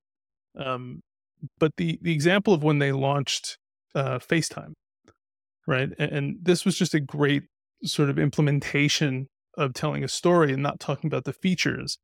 Um, 0.57 1.01
but 1.59 1.71
the 1.77 1.99
the 2.01 2.13
example 2.13 2.53
of 2.53 2.63
when 2.63 2.79
they 2.79 2.91
launched 2.91 3.57
uh, 3.95 4.19
FaceTime, 4.19 4.73
right, 5.67 5.89
and, 5.97 6.11
and 6.11 6.37
this 6.41 6.65
was 6.65 6.77
just 6.77 6.93
a 6.93 6.99
great 6.99 7.43
sort 7.83 8.09
of 8.09 8.17
implementation 8.17 9.27
of 9.57 9.73
telling 9.73 10.03
a 10.03 10.07
story 10.07 10.53
and 10.53 10.63
not 10.63 10.79
talking 10.79 11.07
about 11.07 11.25
the 11.25 11.33
features. 11.33 11.97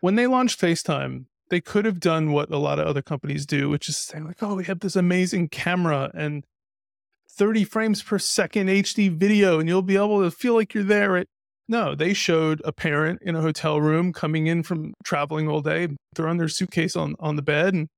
When 0.00 0.16
they 0.16 0.26
launched 0.26 0.60
FaceTime, 0.60 1.26
they 1.50 1.60
could 1.60 1.84
have 1.84 2.00
done 2.00 2.32
what 2.32 2.50
a 2.50 2.58
lot 2.58 2.78
of 2.78 2.86
other 2.86 3.02
companies 3.02 3.46
do, 3.46 3.68
which 3.68 3.88
is 3.88 3.96
saying 3.96 4.24
like, 4.26 4.42
"Oh, 4.42 4.54
we 4.54 4.64
have 4.64 4.80
this 4.80 4.96
amazing 4.96 5.48
camera 5.48 6.10
and 6.14 6.44
30 7.30 7.64
frames 7.64 8.02
per 8.02 8.18
second 8.18 8.68
HD 8.68 9.08
video, 9.08 9.58
and 9.60 9.68
you'll 9.68 9.82
be 9.82 9.96
able 9.96 10.22
to 10.22 10.30
feel 10.30 10.54
like 10.54 10.74
you're 10.74 10.84
there." 10.84 11.16
At 11.16 11.28
no, 11.68 11.94
they 11.94 12.14
showed 12.14 12.62
a 12.64 12.72
parent 12.72 13.20
in 13.22 13.36
a 13.36 13.42
hotel 13.42 13.80
room 13.80 14.12
coming 14.12 14.46
in 14.46 14.62
from 14.62 14.94
traveling 15.04 15.48
all 15.48 15.60
day, 15.60 15.88
throwing 16.14 16.38
their 16.38 16.48
suitcase 16.48 16.96
on 16.96 17.14
on 17.20 17.36
the 17.36 17.42
bed, 17.42 17.74
and 17.74 17.88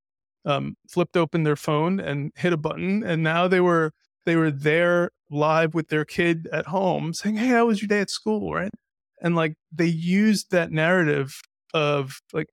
um, 0.45 0.75
flipped 0.91 1.17
open 1.17 1.45
their 1.45 1.57
phone 1.57 2.01
and 2.01 2.33
hit 2.37 2.53
a 2.53 2.57
button, 2.57 3.03
and 3.05 3.23
now 3.23 3.47
they 3.49 3.61
were 3.61 3.93
they 4.27 4.37
were 4.37 4.51
there 4.51 5.11
live 5.31 5.75
with 5.75 5.89
their 5.89 6.05
kid 6.05 6.49
at 6.53 6.67
home 6.67 7.15
saying, 7.15 7.37
Hey, 7.37 7.49
how 7.49 7.67
was 7.67 7.81
your 7.81 7.89
day 7.89 8.01
at 8.01 8.11
school? 8.11 8.53
Right. 8.53 8.71
And 9.23 9.37
like 9.37 9.55
they 9.73 9.87
used 9.87 10.51
that 10.51 10.71
narrative 10.71 11.41
of 11.73 12.21
like, 12.33 12.49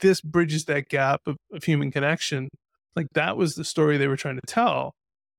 this 0.00 0.20
bridges 0.20 0.64
that 0.66 0.88
gap 0.88 1.20
of, 1.26 1.36
of 1.52 1.64
human 1.64 1.90
connection. 1.90 2.48
Like 2.96 3.06
that 3.14 3.36
was 3.36 3.54
the 3.54 3.64
story 3.64 3.96
they 3.96 4.08
were 4.08 4.16
trying 4.16 4.36
to 4.36 4.46
tell, 4.46 4.92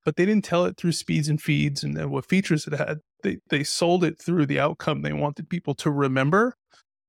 but 0.06 0.16
they 0.16 0.26
didn't 0.26 0.46
tell 0.46 0.66
it 0.66 0.78
through 0.78 0.94
speeds 0.94 1.28
and 1.28 1.42
feeds 1.42 1.84
and, 1.84 1.98
and 1.98 2.12
what 2.12 2.26
features 2.26 2.66
it 2.68 2.74
had. 2.74 3.00
They, 3.24 3.40
they 3.50 3.64
sold 3.64 4.04
it 4.04 4.22
through 4.22 4.46
the 4.46 4.60
outcome 4.60 5.02
they 5.02 5.14
wanted 5.14 5.50
people 5.50 5.74
to 5.76 5.90
remember. 5.92 6.56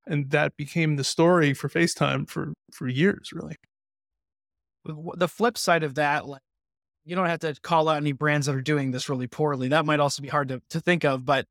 And 0.07 0.31
that 0.31 0.57
became 0.57 0.97
the 0.97 1.05
story 1.05 1.55
for 1.55 1.69
FaceTime 1.69 2.29
for, 2.29 2.53
for 2.73 2.89
years, 2.89 3.31
really. 3.33 3.57
The 4.85 5.29
flip 5.29 5.57
side 5.57 5.83
of 5.83 5.95
that, 5.95 6.27
like 6.27 6.43
you 7.05 7.17
don't 7.17 7.27
have 7.27 7.41
to 7.41 7.55
call 7.63 7.89
out 7.89 7.97
any 7.97 8.13
brands 8.13 8.47
that 8.47 8.55
are 8.55 8.63
doing 8.63 8.91
this 8.91 9.09
really 9.09 9.27
poorly. 9.27 9.69
That 9.69 9.87
might 9.87 10.01
also 10.01 10.23
be 10.23 10.29
hard 10.29 10.49
to, 10.49 10.63
to 10.71 10.81
think 10.81 11.05
of. 11.05 11.25
But 11.25 11.47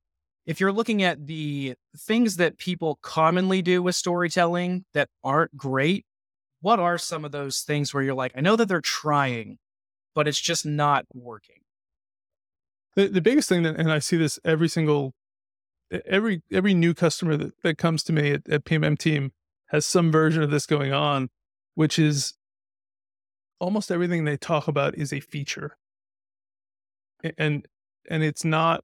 if 0.46 0.60
you're 0.60 0.72
looking 0.72 1.04
at 1.04 1.26
the 1.26 1.76
things 1.98 2.38
that 2.38 2.58
people 2.58 3.00
commonly 3.02 3.62
do 3.62 3.82
with 3.82 3.96
storytelling 3.96 4.86
that 4.94 5.10
aren't 5.24 5.56
great, 5.56 6.06
what 6.62 6.80
are 6.80 6.98
some 6.98 7.26
of 7.26 7.32
those 7.32 7.62
things 7.62 7.94
where 7.94 8.04
you're 8.04 8.14
like, 8.14 8.34
I 8.36 8.42
know 8.42 8.56
that 8.56 8.68
they're 8.68 8.82
trying, 8.82 9.58
but 10.14 10.28
it's 10.28 10.40
just 10.40 10.66
not 10.66 11.06
working? 11.14 11.63
The, 12.96 13.08
the 13.08 13.22
biggest 13.22 13.50
thing 13.50 13.64
that, 13.64 13.76
and 13.76 13.92
I 13.92 14.00
see 14.00 14.18
this 14.18 14.40
every 14.46 14.68
single, 14.68 15.14
every 16.06 16.42
every 16.52 16.74
new 16.74 16.94
customer 16.94 17.38
that, 17.38 17.62
that 17.64 17.78
comes 17.78 18.04
to 18.04 18.14
me 18.14 18.32
at, 18.32 18.48
at 18.50 18.66
PMM 18.66 18.98
team 18.98 19.32
has 19.68 19.86
some 19.86 20.12
version 20.12 20.44
of 20.44 20.52
this 20.52 20.66
going 20.66 20.94
on, 20.94 21.30
which 21.76 21.98
is 21.98 22.36
almost 23.60 23.92
everything 23.92 24.26
they 24.26 24.38
talk 24.38 24.68
about 24.68 24.96
is 24.96 25.12
a 25.12 25.20
feature. 25.20 25.78
And 27.38 27.66
and 28.10 28.24
it's 28.24 28.44
not 28.44 28.84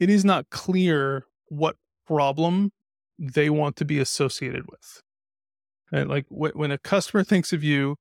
it 0.00 0.10
is 0.10 0.24
not 0.24 0.50
clear 0.50 1.26
what 1.48 1.76
problem 2.06 2.72
they 3.18 3.50
want 3.50 3.76
to 3.76 3.84
be 3.84 3.98
associated 3.98 4.64
with. 4.70 5.02
And 5.92 6.08
like 6.08 6.26
when 6.28 6.70
a 6.70 6.78
customer 6.78 7.24
thinks 7.24 7.52
of 7.52 7.64
you, 7.64 7.96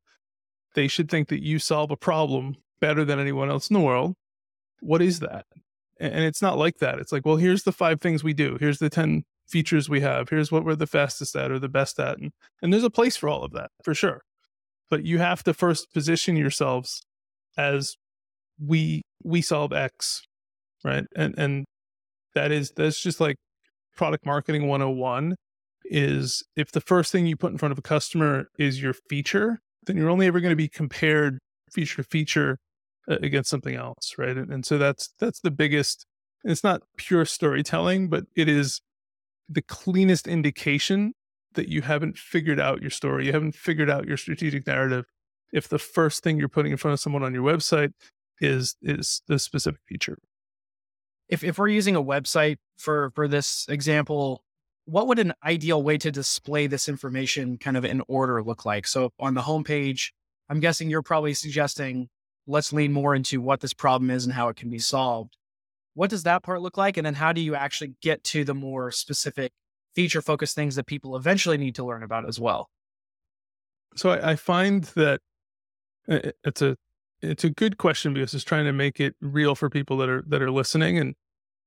they 0.75 0.87
should 0.87 1.09
think 1.09 1.29
that 1.29 1.43
you 1.43 1.59
solve 1.59 1.91
a 1.91 1.97
problem 1.97 2.55
better 2.79 3.03
than 3.03 3.19
anyone 3.19 3.49
else 3.49 3.69
in 3.69 3.73
the 3.73 3.79
world. 3.79 4.15
What 4.81 5.01
is 5.01 5.19
that? 5.19 5.45
And 5.99 6.23
it's 6.23 6.41
not 6.41 6.57
like 6.57 6.77
that. 6.77 6.99
It's 6.99 7.11
like, 7.11 7.25
well, 7.25 7.37
here's 7.37 7.63
the 7.63 7.71
five 7.71 7.99
things 8.01 8.23
we 8.23 8.33
do. 8.33 8.57
Here's 8.59 8.77
the 8.77 8.89
10 8.89 9.23
features 9.47 9.89
we 9.89 10.01
have. 10.01 10.29
Here's 10.29 10.51
what 10.51 10.63
we're 10.63 10.75
the 10.75 10.85
fastest 10.85 11.35
at 11.35 11.51
or 11.51 11.57
the 11.57 11.69
best 11.69 11.99
at. 11.99 12.19
And, 12.19 12.31
and 12.61 12.71
there's 12.71 12.83
a 12.83 12.89
place 12.89 13.17
for 13.17 13.29
all 13.29 13.43
of 13.43 13.53
that 13.53 13.71
for 13.83 13.95
sure 13.95 14.21
but 14.89 15.03
you 15.03 15.19
have 15.19 15.43
to 15.43 15.53
first 15.53 15.91
position 15.93 16.35
yourselves 16.35 17.03
as 17.57 17.95
we 18.63 19.01
we 19.23 19.41
solve 19.41 19.73
x 19.73 20.23
right 20.83 21.05
and 21.15 21.37
and 21.37 21.65
that 22.35 22.51
is 22.51 22.71
that's 22.75 23.01
just 23.01 23.19
like 23.19 23.35
product 23.95 24.25
marketing 24.25 24.67
101 24.67 25.35
is 25.85 26.43
if 26.55 26.71
the 26.71 26.81
first 26.81 27.11
thing 27.11 27.25
you 27.25 27.35
put 27.35 27.51
in 27.51 27.57
front 27.57 27.71
of 27.71 27.77
a 27.77 27.81
customer 27.81 28.47
is 28.59 28.81
your 28.81 28.93
feature 29.09 29.59
then 29.85 29.97
you're 29.97 30.09
only 30.09 30.27
ever 30.27 30.39
going 30.39 30.51
to 30.51 30.55
be 30.55 30.67
compared 30.67 31.39
feature 31.71 31.97
to 31.97 32.03
feature 32.03 32.57
Uh, 33.09 33.17
against 33.21 33.49
something 33.49 33.75
else 33.75 34.15
right 34.17 34.35
and, 34.35 34.51
and 34.51 34.65
so 34.65 34.77
that's 34.77 35.13
that's 35.19 35.39
the 35.39 35.51
biggest 35.51 36.05
it's 36.43 36.63
not 36.63 36.81
pure 36.97 37.23
storytelling 37.23 38.09
but 38.09 38.25
it 38.35 38.49
is 38.49 38.81
the 39.49 39.61
cleanest 39.61 40.27
indication 40.27 41.13
that 41.53 41.69
you 41.69 41.81
haven't 41.81 42.17
figured 42.17 42.59
out 42.59 42.81
your 42.81 42.89
story, 42.89 43.25
you 43.25 43.33
haven't 43.33 43.55
figured 43.55 43.89
out 43.89 44.07
your 44.07 44.17
strategic 44.17 44.67
narrative, 44.67 45.05
if 45.51 45.67
the 45.67 45.79
first 45.79 46.23
thing 46.23 46.37
you're 46.37 46.49
putting 46.49 46.71
in 46.71 46.77
front 46.77 46.93
of 46.93 46.99
someone 46.99 47.23
on 47.23 47.33
your 47.33 47.43
website 47.43 47.91
is 48.39 48.75
is 48.81 49.21
the 49.27 49.39
specific 49.39 49.81
feature. 49.87 50.17
If 51.29 51.43
if 51.43 51.57
we're 51.57 51.69
using 51.69 51.95
a 51.95 52.03
website 52.03 52.57
for 52.77 53.11
for 53.15 53.27
this 53.27 53.65
example, 53.69 54.43
what 54.85 55.07
would 55.07 55.19
an 55.19 55.33
ideal 55.43 55.81
way 55.81 55.97
to 55.97 56.11
display 56.11 56.67
this 56.67 56.87
information 56.87 57.57
kind 57.57 57.77
of 57.77 57.85
in 57.85 58.01
order 58.07 58.43
look 58.43 58.65
like? 58.65 58.87
So 58.87 59.11
on 59.19 59.33
the 59.33 59.41
homepage, 59.41 60.11
I'm 60.49 60.59
guessing 60.59 60.89
you're 60.89 61.01
probably 61.01 61.33
suggesting 61.33 62.09
let's 62.47 62.73
lean 62.73 62.93
more 62.93 63.13
into 63.13 63.41
what 63.41 63.59
this 63.59 63.73
problem 63.73 64.09
is 64.09 64.25
and 64.25 64.33
how 64.33 64.49
it 64.49 64.55
can 64.55 64.69
be 64.69 64.79
solved. 64.79 65.37
What 65.93 66.09
does 66.09 66.23
that 66.23 66.43
part 66.43 66.61
look 66.61 66.77
like? 66.77 66.97
And 66.97 67.05
then 67.05 67.15
how 67.15 67.33
do 67.33 67.41
you 67.41 67.55
actually 67.55 67.93
get 68.01 68.23
to 68.25 68.43
the 68.43 68.53
more 68.53 68.91
specific 68.91 69.51
feature 69.97 70.21
focused 70.21 70.53
things 70.53 70.75
that 70.75 70.85
people 70.85 71.15
eventually 71.15 71.57
need 71.57 71.73
to 71.73 71.83
learn 71.83 72.03
about 72.03 72.27
as 72.27 72.39
well. 72.39 72.69
So 73.95 74.11
I, 74.11 74.33
I 74.33 74.35
find 74.35 74.83
that 74.95 75.21
uh, 76.07 76.19
it's 76.43 76.61
a 76.61 76.77
it's 77.23 77.43
a 77.43 77.49
good 77.49 77.79
question 77.79 78.13
because 78.13 78.35
it's 78.35 78.43
trying 78.43 78.65
to 78.65 78.73
make 78.73 78.99
it 78.99 79.15
real 79.21 79.55
for 79.55 79.71
people 79.71 79.97
that 79.97 80.07
are 80.07 80.23
that 80.27 80.39
are 80.43 80.51
listening, 80.51 80.99
and 80.99 81.15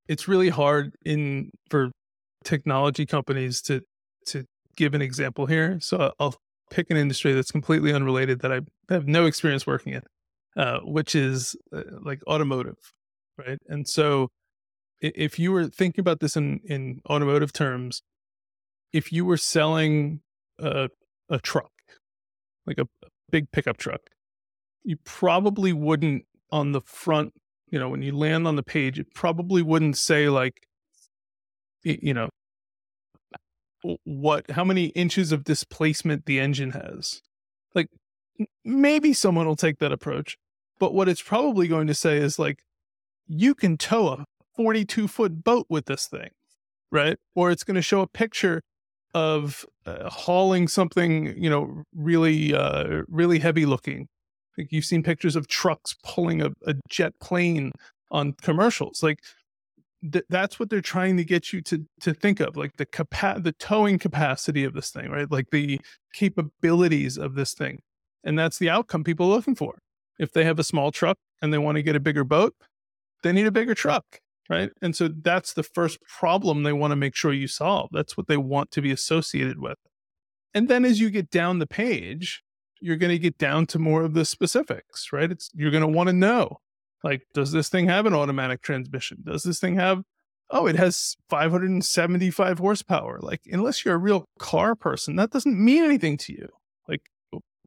it's 0.07 0.29
really 0.29 0.49
hard 0.49 0.95
in 1.05 1.51
for 1.71 1.91
technology 2.45 3.05
companies 3.05 3.61
to 3.63 3.81
to 4.27 4.45
give 4.77 4.95
an 4.95 5.03
example 5.03 5.47
here. 5.47 5.81
So 5.81 6.13
I'll 6.21 6.37
pick 6.71 6.89
an 6.89 6.97
industry 6.97 7.33
that's 7.33 7.51
completely 7.51 7.93
unrelated 7.93 8.43
that 8.43 8.53
I 8.53 8.61
have 8.91 9.09
no 9.09 9.27
experience 9.27 9.67
working 9.67 9.93
in, 9.93 10.03
uh, 10.57 10.81
which 10.81 11.15
is 11.15 11.57
uh, 11.75 11.83
like 12.03 12.21
automotive, 12.27 12.77
right? 13.39 13.59
And 13.69 13.89
so 13.89 14.29
if 15.01 15.39
you 15.39 15.53
were 15.53 15.67
thinking 15.69 16.01
about 16.01 16.21
this 16.21 16.37
in 16.37 16.61
in 16.65 17.01
automotive 17.09 17.53
terms, 17.53 18.03
if 18.93 19.13
you 19.13 19.25
were 19.25 19.37
selling 19.37 20.21
a, 20.59 20.89
a 21.29 21.39
truck, 21.39 21.71
like 22.67 22.79
a, 22.79 22.83
a 23.05 23.09
big 23.31 23.51
pickup 23.53 23.77
truck, 23.77 24.01
you 24.85 24.97
probably 25.05 25.73
wouldn't 25.73 26.25
on 26.51 26.73
the 26.73 26.81
front, 26.81 27.33
you 27.71 27.79
know, 27.79 27.89
when 27.89 28.03
you 28.03 28.17
land 28.17 28.47
on 28.47 28.57
the 28.57 28.63
page, 28.63 28.99
it 28.99 29.15
probably 29.15 29.63
wouldn't 29.63 29.97
say 29.97 30.29
like, 30.29 30.67
you 31.83 32.13
know, 32.13 32.29
what, 34.05 34.51
how 34.51 34.65
many 34.65 34.87
inches 34.87 35.33
of 35.33 35.45
displacement 35.45 36.27
the 36.27 36.39
engine 36.39 36.73
has. 36.73 37.23
Like 37.75 37.87
maybe 38.65 39.13
someone 39.13 39.47
will 39.47 39.57
take 39.57 39.79
that 39.79 39.93
approach. 39.93 40.37
But 40.79 40.95
what 40.95 41.09
it's 41.09 41.23
probably 41.23 41.69
going 41.69 41.87
to 41.89 41.95
say 41.95 42.17
is 42.17 42.39
like, 42.39 42.63
you 43.27 43.55
can 43.55 43.77
tow 43.77 44.09
a 44.09 44.25
42 44.57 45.09
foot 45.09 45.45
boat 45.45 45.67
with 45.69 45.87
this 45.87 46.07
thing, 46.07 46.31
right? 46.91 47.19
Or 47.35 47.51
it's 47.51 47.65
going 47.65 47.77
to 47.77 47.83
show 47.83 48.01
a 48.01 48.07
picture 48.07 48.63
of 49.15 49.65
uh, 49.87 50.09
hauling 50.09 50.69
something, 50.69 51.35
you 51.37 51.51
know, 51.51 51.83
really, 51.95 52.55
uh, 52.55 53.03
really 53.09 53.39
heavy 53.39 53.67
looking. 53.67 54.09
Like 54.57 54.69
you've 54.73 54.85
seen 54.85 55.03
pictures 55.03 55.37
of 55.37 55.49
trucks 55.49 55.97
pulling 56.03 56.43
a, 56.43 56.51
a 56.67 56.75
jet 56.89 57.15
plane 57.21 57.73
on 58.11 58.33
commercials. 58.43 59.03
Like 59.03 59.21
th- 60.13 60.25
that's 60.29 60.59
what 60.59 60.71
they're 60.71 60.81
trying 60.81 61.17
to 61.17 61.25
get 61.25 61.53
you 61.53 61.61
to 61.63 61.87
to 62.01 62.15
think 62.15 62.41
of, 62.41 62.57
like 62.57 62.77
the 62.77 62.87
capa- 62.87 63.41
the 63.41 63.53
towing 63.53 63.99
capacity 63.99 64.65
of 64.65 64.75
this 64.75 64.91
thing, 64.91 65.11
right? 65.11 65.31
Like 65.31 65.51
the 65.51 65.81
capabilities 66.13 67.19
of 67.19 67.35
this 67.35 67.55
thing, 67.55 67.81
and 68.25 68.39
that's 68.39 68.59
the 68.59 68.71
outcome 68.71 69.05
people 69.05 69.27
are 69.27 69.37
looking 69.37 69.55
for. 69.55 69.81
If 70.19 70.33
they 70.33 70.45
have 70.45 70.59
a 70.59 70.65
small 70.65 70.91
truck 70.93 71.19
and 71.41 71.53
they 71.53 71.59
want 71.59 71.77
to 71.77 71.83
get 71.83 71.97
a 71.97 72.01
bigger 72.01 72.25
boat, 72.25 72.55
they 73.23 73.33
need 73.33 73.47
a 73.47 73.53
bigger 73.53 73.75
truck 73.75 74.21
right? 74.51 74.71
And 74.83 74.95
so 74.95 75.09
that's 75.09 75.55
the 75.55 75.63
first 75.63 76.01
problem 76.03 76.65
they 76.65 76.73
want 76.73 76.91
to 76.91 76.97
make 76.97 77.15
sure 77.15 77.33
you 77.33 77.47
solve. 77.47 77.89
That's 77.93 78.17
what 78.17 78.27
they 78.27 78.37
want 78.37 78.73
to 78.73 78.83
be 78.83 78.91
associated 78.91 79.61
with. 79.61 79.79
And 80.53 80.69
then 80.69 80.85
as 80.85 81.01
you 81.01 81.09
get 81.09 81.31
down 81.31 81.61
the 81.61 81.69
page, 81.69 82.43
you're 82.81 82.97
going 82.97 83.13
to 83.13 83.19
get 83.19 83.39
down 83.39 83.67
to 83.67 83.79
more 83.79 84.03
of 84.03 84.15
the 84.15 84.25
specifics, 84.25 85.13
right? 85.13 85.31
It's 85.31 85.51
you're 85.55 85.71
going 85.71 85.83
to 85.83 85.87
want 85.87 86.09
to 86.09 86.13
know 86.13 86.59
like 87.05 87.23
does 87.33 87.53
this 87.53 87.69
thing 87.69 87.87
have 87.89 88.07
an 88.07 88.15
automatic 88.15 88.61
transmission? 88.61 89.19
Does 89.25 89.45
this 89.45 89.61
thing 89.61 89.77
have 89.77 90.03
oh, 90.53 90.67
it 90.67 90.75
has 90.75 91.17
575 91.29 92.59
horsepower. 92.59 93.21
Like 93.23 93.43
unless 93.53 93.85
you're 93.85 93.95
a 93.95 93.99
real 93.99 94.25
car 94.41 94.75
person, 94.75 95.15
that 95.15 95.31
doesn't 95.31 95.65
mean 95.65 95.85
anything 95.85 96.17
to 96.17 96.33
you. 96.33 96.49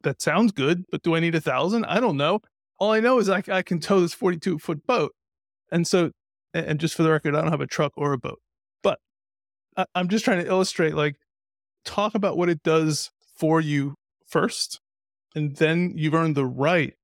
That 0.04 0.22
sounds 0.22 0.52
good, 0.52 0.84
but 0.90 1.02
do 1.02 1.14
I 1.14 1.20
need 1.20 1.34
a 1.34 1.40
thousand? 1.40 1.84
I 1.86 1.98
don't 1.98 2.16
know. 2.16 2.40
All 2.78 2.92
I 2.92 3.00
know 3.00 3.18
is 3.18 3.28
I, 3.28 3.42
I 3.48 3.62
can 3.62 3.80
tow 3.80 4.00
this 4.00 4.14
42 4.14 4.58
foot 4.58 4.86
boat. 4.86 5.12
And 5.72 5.86
so 5.86 6.12
and 6.54 6.78
just 6.78 6.94
for 6.94 7.02
the 7.02 7.10
record, 7.10 7.34
I 7.34 7.40
don't 7.40 7.50
have 7.50 7.60
a 7.60 7.66
truck 7.66 7.92
or 7.96 8.12
a 8.12 8.18
boat, 8.18 8.40
but 8.82 9.00
I, 9.76 9.86
I'm 9.94 10.08
just 10.08 10.24
trying 10.24 10.42
to 10.42 10.48
illustrate 10.48 10.94
like 10.94 11.16
talk 11.84 12.14
about 12.14 12.38
what 12.38 12.48
it 12.48 12.62
does 12.62 13.10
for 13.36 13.60
you 13.60 13.96
first, 14.24 14.80
and 15.34 15.56
then 15.56 15.94
you've 15.96 16.14
earned 16.14 16.36
the 16.36 16.46
right. 16.46 16.94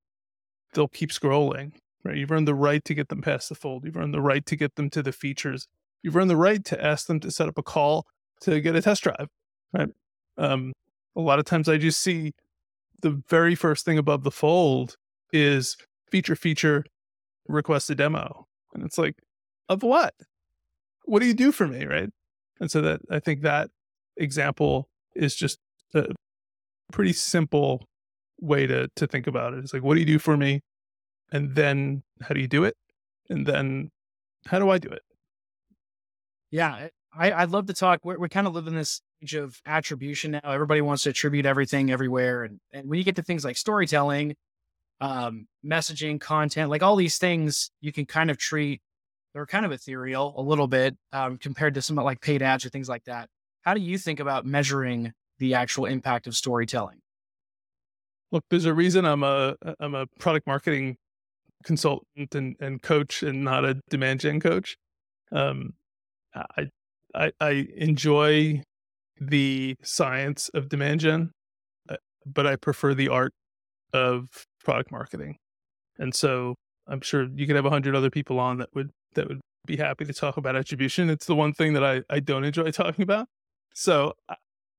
They'll 0.72 0.88
keep 0.88 1.10
scrolling, 1.10 1.72
right? 2.04 2.16
You've 2.16 2.30
earned 2.30 2.46
the 2.46 2.54
right 2.54 2.84
to 2.84 2.94
get 2.94 3.08
them 3.08 3.22
past 3.22 3.48
the 3.48 3.56
fold. 3.56 3.84
You've 3.84 3.96
earned 3.96 4.14
the 4.14 4.20
right 4.20 4.46
to 4.46 4.54
get 4.54 4.76
them 4.76 4.88
to 4.90 5.02
the 5.02 5.12
features. 5.12 5.66
You've 6.00 6.16
earned 6.16 6.30
the 6.30 6.36
right 6.36 6.64
to 6.66 6.82
ask 6.82 7.08
them 7.08 7.18
to 7.20 7.30
set 7.32 7.48
up 7.48 7.58
a 7.58 7.62
call 7.62 8.06
to 8.42 8.60
get 8.60 8.76
a 8.76 8.82
test 8.82 9.02
drive, 9.02 9.26
right? 9.72 9.88
Um, 10.38 10.72
a 11.16 11.20
lot 11.20 11.40
of 11.40 11.44
times 11.44 11.68
I 11.68 11.76
just 11.76 12.00
see 12.00 12.32
the 13.02 13.22
very 13.28 13.54
first 13.54 13.84
thing 13.84 13.98
above 13.98 14.24
the 14.24 14.30
fold 14.30 14.96
is 15.32 15.76
feature 16.10 16.36
feature 16.36 16.84
request 17.48 17.90
a 17.90 17.94
demo. 17.94 18.46
And 18.74 18.84
it's 18.84 18.98
like, 18.98 19.16
of 19.68 19.82
what? 19.82 20.14
What 21.04 21.20
do 21.20 21.26
you 21.26 21.34
do 21.34 21.52
for 21.52 21.66
me? 21.66 21.84
Right. 21.86 22.10
And 22.60 22.70
so 22.70 22.80
that 22.82 23.00
I 23.10 23.20
think 23.20 23.42
that 23.42 23.70
example 24.16 24.88
is 25.14 25.34
just 25.34 25.58
a 25.94 26.06
pretty 26.92 27.12
simple 27.12 27.86
way 28.40 28.66
to 28.66 28.88
to 28.96 29.06
think 29.06 29.26
about 29.26 29.54
it. 29.54 29.60
It's 29.60 29.72
like, 29.72 29.82
what 29.82 29.94
do 29.94 30.00
you 30.00 30.06
do 30.06 30.18
for 30.18 30.36
me? 30.36 30.60
And 31.32 31.54
then 31.54 32.02
how 32.22 32.34
do 32.34 32.40
you 32.40 32.48
do 32.48 32.64
it? 32.64 32.76
And 33.28 33.46
then 33.46 33.90
how 34.46 34.58
do 34.58 34.70
I 34.70 34.78
do 34.78 34.88
it? 34.88 35.02
Yeah, 36.50 36.88
I, 37.12 37.32
I'd 37.32 37.50
love 37.50 37.66
to 37.66 37.74
talk. 37.74 38.00
We're, 38.04 38.18
we 38.18 38.28
kind 38.28 38.46
of 38.46 38.54
live 38.54 38.66
in 38.66 38.74
this 38.74 39.00
age 39.22 39.34
of 39.34 39.60
attribution 39.66 40.32
now. 40.32 40.40
Everybody 40.44 40.80
wants 40.80 41.04
to 41.04 41.10
attribute 41.10 41.46
everything 41.46 41.90
everywhere. 41.90 42.44
And, 42.44 42.60
and 42.72 42.88
when 42.88 42.98
you 42.98 43.04
get 43.04 43.16
to 43.16 43.22
things 43.22 43.44
like 43.44 43.56
storytelling, 43.56 44.36
um, 45.00 45.46
messaging, 45.64 46.20
content, 46.20 46.70
like 46.70 46.82
all 46.82 46.96
these 46.96 47.18
things, 47.18 47.70
you 47.80 47.92
can 47.92 48.06
kind 48.06 48.30
of 48.30 48.38
treat 48.38 48.80
they're 49.32 49.46
kind 49.46 49.64
of 49.64 49.72
ethereal 49.72 50.34
a 50.36 50.42
little 50.42 50.66
bit 50.66 50.96
um, 51.12 51.38
compared 51.38 51.74
to 51.74 51.82
some 51.82 51.96
like 51.96 52.20
paid 52.20 52.42
ads 52.42 52.64
or 52.64 52.68
things 52.68 52.88
like 52.88 53.04
that. 53.04 53.28
How 53.62 53.74
do 53.74 53.80
you 53.80 53.98
think 53.98 54.20
about 54.20 54.44
measuring 54.44 55.12
the 55.38 55.54
actual 55.54 55.86
impact 55.86 56.26
of 56.26 56.34
storytelling? 56.34 56.98
Look, 58.32 58.44
there's 58.50 58.64
a 58.64 58.74
reason 58.74 59.04
I'm 59.04 59.22
a 59.22 59.56
I'm 59.78 59.94
a 59.94 60.06
product 60.18 60.46
marketing 60.46 60.96
consultant 61.64 62.34
and, 62.34 62.56
and 62.60 62.80
coach 62.82 63.22
and 63.22 63.44
not 63.44 63.64
a 63.64 63.74
demand 63.90 64.20
gen 64.20 64.40
coach. 64.40 64.76
Um, 65.32 65.74
I, 66.34 66.70
I 67.14 67.32
I 67.40 67.68
enjoy 67.76 68.62
the 69.20 69.76
science 69.82 70.48
of 70.54 70.68
demand 70.68 71.00
gen, 71.00 71.30
uh, 71.88 71.96
but 72.24 72.46
I 72.46 72.56
prefer 72.56 72.94
the 72.94 73.08
art 73.08 73.32
of 73.92 74.28
product 74.64 74.90
marketing. 74.90 75.36
And 75.98 76.14
so 76.14 76.54
I'm 76.86 77.00
sure 77.00 77.28
you 77.34 77.46
could 77.46 77.56
have 77.56 77.66
a 77.66 77.70
hundred 77.70 77.94
other 77.94 78.10
people 78.10 78.38
on 78.38 78.58
that 78.58 78.70
would 78.74 78.90
that 79.14 79.28
would 79.28 79.40
be 79.66 79.76
happy 79.76 80.04
to 80.04 80.12
talk 80.12 80.36
about 80.36 80.56
attribution. 80.56 81.10
It's 81.10 81.26
the 81.26 81.34
one 81.34 81.52
thing 81.52 81.74
that 81.74 81.84
I, 81.84 82.02
I 82.08 82.20
don't 82.20 82.44
enjoy 82.44 82.70
talking 82.70 83.02
about. 83.02 83.26
So, 83.74 84.14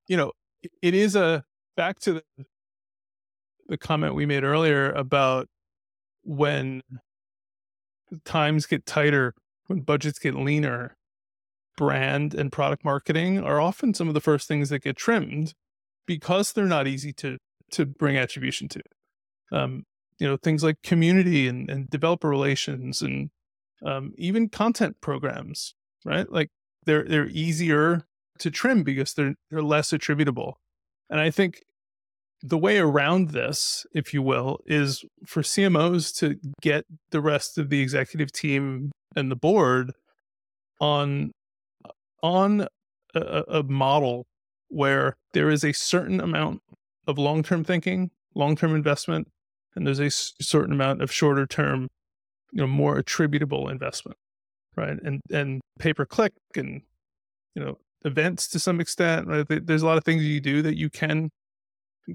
you 0.08 0.18
know, 0.18 0.32
it 0.82 0.94
is 0.94 1.16
a 1.16 1.44
back 1.78 2.00
to 2.00 2.14
the, 2.14 2.24
the 3.68 3.78
comment 3.78 4.16
we 4.16 4.26
made 4.26 4.44
earlier 4.44 4.92
about 4.92 5.48
when 6.24 6.82
times 8.26 8.66
get 8.66 8.86
tighter, 8.86 9.34
when 9.68 9.82
budgets 9.82 10.20
get 10.20 10.36
leaner, 10.36 10.96
brand 11.78 12.34
and 12.34 12.52
product 12.52 12.84
marketing 12.84 13.40
are 13.40 13.60
often 13.60 13.94
some 13.94 14.08
of 14.08 14.14
the 14.14 14.22
first 14.22 14.48
things 14.48 14.70
that 14.70 14.84
get 14.84 14.98
trimmed 14.98 15.54
because 16.06 16.52
they're 16.54 16.66
not 16.66 16.88
easy 16.88 17.14
to 17.14 17.38
to 17.72 17.86
bring 17.86 18.18
attribution 18.18 18.68
to. 18.68 18.82
Um, 19.52 19.84
you 20.20 20.28
know, 20.28 20.38
things 20.38 20.64
like 20.64 20.82
community 20.84 21.48
and, 21.48 21.70
and 21.70 21.90
developer 21.90 22.30
relations 22.30 23.02
and 23.02 23.30
um, 23.84 24.14
even 24.18 24.50
content 24.50 24.98
programs, 25.02 25.74
right? 26.06 26.32
Like 26.32 26.50
they're 26.86 27.04
they're 27.04 27.30
easier 27.30 28.06
to 28.40 28.52
trim 28.52 28.84
because 28.84 29.14
they're 29.14 29.36
they're 29.50 29.64
less 29.64 29.94
attributable. 29.94 30.58
And 31.10 31.20
I 31.20 31.32
think 31.32 31.64
the 32.44 32.58
way 32.58 32.78
around 32.78 33.30
this, 33.30 33.86
if 33.94 34.14
you 34.14 34.22
will, 34.22 34.60
is 34.66 35.06
for 35.26 35.42
CMOs 35.42 36.16
to 36.18 36.40
get 36.62 36.86
the 37.12 37.22
rest 37.22 37.58
of 37.58 37.70
the 37.70 37.82
executive 37.82 38.32
team 38.32 38.92
and 39.16 39.30
the 39.30 39.36
board 39.36 39.94
on 40.80 41.32
on 42.22 42.68
a, 43.14 43.44
a 43.48 43.64
model 43.64 44.26
where 44.70 45.18
there 45.34 45.50
is 45.50 45.64
a 45.64 45.74
certain 45.74 46.20
amount 46.20 46.62
of 47.08 47.18
long-term 47.18 47.64
thinking, 47.64 48.12
long-term 48.36 48.74
investment, 48.76 49.28
and 49.76 49.86
there's 49.86 50.00
a 50.00 50.10
certain 50.10 50.72
amount 50.72 51.02
of 51.02 51.12
shorter-term 51.12 51.90
you 52.54 52.60
know 52.60 52.68
more 52.68 52.98
attributable 52.98 53.70
investment 53.70 54.18
right? 54.76 54.98
And 55.04 55.22
and 55.32 55.62
pay 55.80 55.94
per 55.94 56.06
click 56.06 56.34
and 56.56 56.82
you 57.56 57.64
know 57.64 57.78
events 58.04 58.48
to 58.50 58.60
some 58.60 58.80
extent 58.80 59.28
right? 59.28 59.46
There's 59.48 59.82
a 59.82 59.86
lot 59.86 59.98
of 59.98 60.04
things 60.04 60.24
you 60.24 60.40
do 60.40 60.62
that 60.62 60.78
you 60.78 60.90
can 60.90 61.30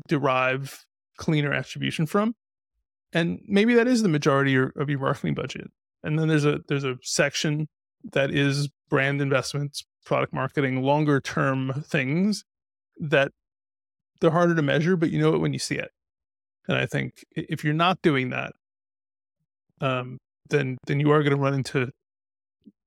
derive 0.09 0.85
cleaner 1.17 1.53
attribution 1.53 2.07
from. 2.07 2.35
And 3.13 3.41
maybe 3.47 3.75
that 3.75 3.87
is 3.87 4.03
the 4.03 4.09
majority 4.09 4.55
of 4.57 4.91
your 4.91 4.99
marketing 4.99 5.35
budget. 5.35 5.71
And 6.03 6.19
then 6.19 6.29
there's 6.29 6.45
a 6.45 6.61
there's 6.69 6.85
a 6.85 6.97
section 7.03 7.69
that 8.13 8.31
is 8.31 8.69
brand 8.89 9.21
investments 9.21 9.85
product 10.07 10.33
marketing 10.33 10.83
longer 10.83 11.21
term 11.21 11.85
things 11.87 12.45
that 12.99 13.33
they're 14.21 14.31
harder 14.31 14.55
to 14.55 14.63
measure 14.63 14.97
but 14.97 15.11
you 15.11 15.19
know 15.19 15.35
it 15.35 15.39
when 15.39 15.53
you 15.53 15.59
see 15.59 15.75
it 15.75 15.91
and 16.67 16.79
i 16.79 16.87
think 16.87 17.25
if 17.33 17.63
you're 17.63 17.75
not 17.75 18.01
doing 18.01 18.31
that 18.31 18.53
um, 19.81 20.19
then 20.49 20.79
then 20.87 21.01
you 21.01 21.11
are 21.11 21.23
going 21.23 21.37
to 21.37 21.43
run 21.43 21.55
into 21.55 21.91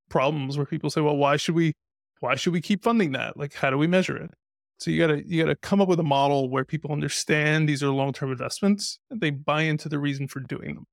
problems 0.09 0.57
where 0.57 0.65
people 0.65 0.89
say, 0.89 1.01
well, 1.01 1.15
why 1.15 1.37
should 1.37 1.55
we 1.55 1.73
why 2.19 2.35
should 2.35 2.53
we 2.53 2.61
keep 2.61 2.83
funding 2.83 3.13
that? 3.13 3.37
Like, 3.37 3.53
how 3.53 3.69
do 3.69 3.77
we 3.77 3.87
measure 3.87 4.17
it? 4.17 4.31
So 4.79 4.91
you 4.91 4.99
gotta 4.99 5.25
you 5.25 5.43
gotta 5.43 5.55
come 5.55 5.81
up 5.81 5.87
with 5.87 5.99
a 5.99 6.03
model 6.03 6.49
where 6.49 6.65
people 6.65 6.91
understand 6.91 7.69
these 7.69 7.83
are 7.83 7.89
long 7.89 8.13
term 8.13 8.31
investments 8.31 8.99
and 9.09 9.21
they 9.21 9.29
buy 9.29 9.63
into 9.63 9.89
the 9.89 9.99
reason 9.99 10.27
for 10.27 10.39
doing 10.39 10.75
them. 10.75 10.85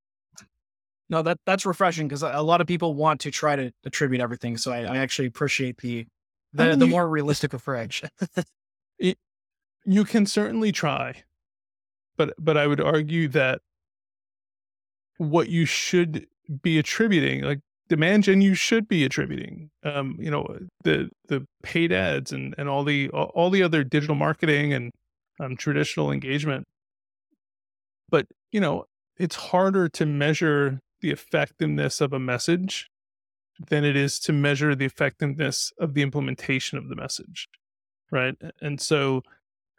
No, 1.08 1.22
that 1.22 1.38
that's 1.46 1.64
refreshing 1.64 2.08
because 2.08 2.22
a 2.22 2.42
lot 2.42 2.60
of 2.60 2.66
people 2.66 2.94
want 2.94 3.20
to 3.22 3.30
try 3.30 3.56
to 3.56 3.72
attribute 3.84 4.20
everything. 4.20 4.56
So 4.56 4.72
I, 4.72 4.82
I 4.82 4.96
actually 4.98 5.28
appreciate 5.28 5.78
the 5.78 6.06
the, 6.52 6.64
I 6.64 6.68
mean, 6.70 6.78
the 6.78 6.86
you, 6.86 6.92
more 6.92 7.08
realistic 7.08 7.52
approach. 7.52 8.02
it, 8.98 9.18
you 9.84 10.04
can 10.04 10.26
certainly 10.26 10.72
try, 10.72 11.24
but 12.16 12.34
but 12.38 12.56
I 12.56 12.66
would 12.66 12.80
argue 12.80 13.28
that 13.28 13.60
what 15.18 15.48
you 15.48 15.64
should 15.64 16.26
be 16.62 16.78
attributing 16.78 17.42
like 17.42 17.60
demand 17.88 18.24
gen 18.24 18.40
you 18.40 18.54
should 18.54 18.88
be 18.88 19.04
attributing 19.04 19.70
um 19.84 20.16
you 20.20 20.30
know 20.30 20.46
the 20.84 21.08
the 21.28 21.44
paid 21.62 21.92
ads 21.92 22.32
and 22.32 22.54
and 22.58 22.68
all 22.68 22.84
the 22.84 23.08
all 23.10 23.50
the 23.50 23.62
other 23.62 23.82
digital 23.82 24.14
marketing 24.14 24.72
and 24.72 24.92
um 25.40 25.56
traditional 25.56 26.12
engagement 26.12 26.64
but 28.08 28.26
you 28.52 28.60
know 28.60 28.84
it's 29.18 29.36
harder 29.36 29.88
to 29.88 30.04
measure 30.04 30.80
the 31.00 31.10
effectiveness 31.10 32.00
of 32.00 32.12
a 32.12 32.18
message 32.18 32.88
than 33.68 33.84
it 33.84 33.96
is 33.96 34.18
to 34.20 34.32
measure 34.32 34.74
the 34.74 34.84
effectiveness 34.84 35.72
of 35.78 35.94
the 35.94 36.02
implementation 36.02 36.78
of 36.78 36.88
the 36.88 36.96
message 36.96 37.48
right? 38.10 38.34
And 38.60 38.80
so 38.80 39.22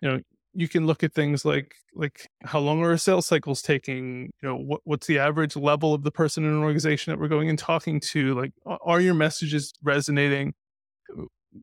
you 0.02 0.10
know 0.10 0.20
you 0.54 0.68
can 0.68 0.86
look 0.88 1.04
at 1.04 1.14
things 1.14 1.46
like 1.46 1.76
like 1.94 2.28
how 2.44 2.60
long 2.60 2.82
are 2.82 2.92
our 2.92 2.98
sales 2.98 3.26
cycles 3.26 3.62
taking? 3.62 4.32
You 4.42 4.50
know 4.50 4.56
what, 4.56 4.82
what's 4.84 5.08
the 5.08 5.20
average 5.20 5.56
level 5.56 5.94
of 5.94 6.04
the 6.04 6.12
person 6.12 6.44
in 6.44 6.52
an 6.52 6.64
organization 6.64 7.12
that 7.12 7.20
we're 7.20 7.28
going 7.28 7.50
and 7.50 7.60
talking 7.60 8.00
to? 8.12 8.34
Like 8.36 8.52
are 8.66 9.02
your 9.02 9.14
messages 9.14 9.74
resonating? 9.84 10.54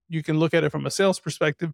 You 0.08 0.22
can 0.22 0.38
look 0.38 0.54
at 0.54 0.64
it 0.64 0.70
from 0.70 0.86
a 0.86 0.90
sales 0.90 1.20
perspective. 1.20 1.72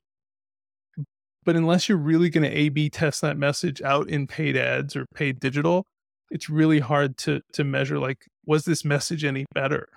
But 1.44 1.56
unless 1.56 1.88
you're 1.88 1.98
really 1.98 2.28
going 2.28 2.48
to 2.48 2.56
a 2.56 2.68
b 2.68 2.90
test 2.90 3.22
that 3.22 3.38
message 3.38 3.80
out 3.82 4.08
in 4.10 4.26
paid 4.26 4.56
ads 4.56 4.94
or 4.96 5.06
paid 5.14 5.40
digital 5.40 5.86
it's 6.30 6.48
really 6.48 6.78
hard 6.78 7.16
to 7.18 7.40
to 7.52 7.64
measure 7.64 7.98
like 7.98 8.26
was 8.46 8.64
this 8.64 8.84
message 8.84 9.24
any 9.24 9.46
better? 9.54 9.88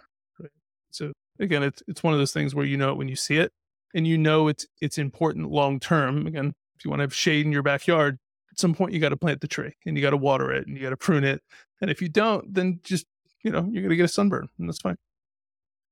So 0.93 1.11
again 1.39 1.63
it's 1.63 1.81
it's 1.87 2.03
one 2.03 2.13
of 2.13 2.19
those 2.19 2.31
things 2.31 2.53
where 2.53 2.65
you 2.65 2.77
know 2.77 2.91
it 2.91 2.97
when 2.97 3.07
you 3.07 3.15
see 3.15 3.37
it 3.37 3.51
and 3.93 4.07
you 4.07 4.17
know 4.17 4.47
it's 4.47 4.65
it's 4.81 4.97
important 4.97 5.49
long 5.49 5.79
term 5.79 6.25
again 6.27 6.53
if 6.83 6.85
you 6.85 6.89
want 6.89 6.99
to 6.99 7.03
have 7.03 7.15
shade 7.15 7.45
in 7.45 7.51
your 7.53 7.63
backyard, 7.63 8.19
at 8.51 8.59
some 8.59 8.73
point 8.73 8.91
you 8.91 8.99
got 8.99 9.09
to 9.09 9.17
plant 9.17 9.39
the 9.39 9.47
tree 9.47 9.73
and 9.85 9.95
you 9.97 10.03
got 10.03 10.09
to 10.09 10.17
water 10.17 10.51
it 10.51 10.67
and 10.67 10.75
you 10.75 10.83
got 10.83 10.89
to 10.89 10.97
prune 10.97 11.23
it. 11.23 11.41
And 11.79 11.89
if 11.89 12.01
you 12.01 12.09
don't, 12.09 12.53
then 12.53 12.81
just, 12.83 13.05
you 13.41 13.51
know, 13.51 13.69
you're 13.71 13.87
to 13.87 13.95
get 13.95 14.03
a 14.03 14.09
sunburn 14.09 14.49
and 14.59 14.67
that's 14.67 14.79
fine. 14.79 14.97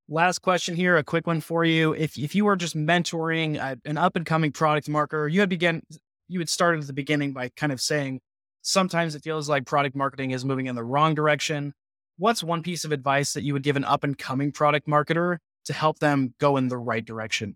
Last 0.10 0.40
question 0.40 0.76
here, 0.76 0.98
a 0.98 1.04
quick 1.04 1.26
one 1.26 1.40
for 1.40 1.64
you. 1.64 1.94
If 1.94 2.18
if 2.18 2.36
you 2.36 2.44
were 2.44 2.58
just 2.58 2.76
mentoring 2.76 3.58
a, 3.58 3.78
an 3.86 3.98
up 3.98 4.18
and 4.18 4.26
coming 4.26 4.52
product 4.52 4.90
marketer, 4.90 5.32
you 5.32 5.40
had 5.40 5.48
begin 5.48 5.84
you 6.28 6.40
had 6.40 6.50
started 6.50 6.82
at 6.82 6.88
the 6.88 6.94
beginning 6.94 7.32
by 7.32 7.48
kind 7.56 7.72
of 7.72 7.80
saying 7.80 8.20
sometimes 8.62 9.16
it 9.16 9.24
feels 9.24 9.48
like 9.48 9.66
product 9.66 9.96
marketing 9.96 10.32
is 10.32 10.44
moving 10.44 10.66
in 10.66 10.76
the 10.76 10.84
wrong 10.84 11.16
direction. 11.16 11.74
What's 12.22 12.44
one 12.44 12.62
piece 12.62 12.86
of 12.86 12.92
advice 12.92 13.34
that 13.34 13.42
you 13.42 13.54
would 13.54 13.64
give 13.64 13.76
an 13.76 13.84
up 13.84 14.04
and 14.04 14.16
coming 14.16 14.52
product 14.52 14.88
marketer 14.88 15.40
to 15.66 15.74
help 15.74 15.98
them 15.98 16.36
go 16.38 16.56
in 16.56 16.68
the 16.68 16.78
right 16.78 17.04
direction? 17.04 17.56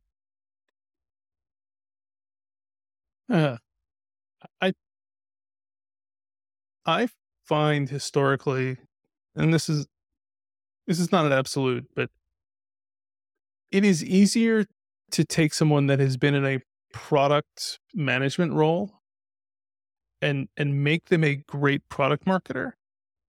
Uh, 3.30 3.58
I 4.60 4.73
I 6.84 7.10
find 7.43 7.88
historically, 7.88 8.78
and 9.36 9.54
this 9.54 9.69
is 9.69 9.86
this 10.88 10.99
is 10.99 11.12
not 11.12 11.28
an 11.28 11.32
absolute, 11.32 11.86
but 11.95 12.10
it 13.69 13.86
is 13.86 14.04
easier 14.04 14.65
to 15.12 15.23
take 15.23 15.54
someone 15.54 15.86
that 15.86 15.99
has 15.99 16.17
been 16.17 16.34
in 16.34 16.43
a 16.43 16.60
product 16.91 17.80
management 17.93 18.54
role 18.54 18.93
and 20.23 20.47
and 20.58 20.84
make 20.84 21.10
them 21.10 21.23
a 21.23 21.36
great 21.36 21.88
product 21.88 22.25
marketer 22.25 22.73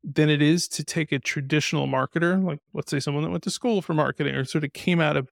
than 0.09 0.31
it 0.31 0.41
is 0.41 0.69
to 0.69 0.85
take 0.85 1.11
a 1.11 1.19
traditional 1.19 1.89
marketer 1.89 2.43
like 2.43 2.61
let's 2.73 2.91
say 2.91 3.01
someone 3.01 3.25
that 3.25 3.31
went 3.31 3.43
to 3.43 3.51
school 3.51 3.83
for 3.83 3.93
marketing 3.93 4.35
or 4.35 4.45
sort 4.45 4.63
of 4.63 4.73
came 4.73 5.01
out 5.01 5.17
of 5.17 5.29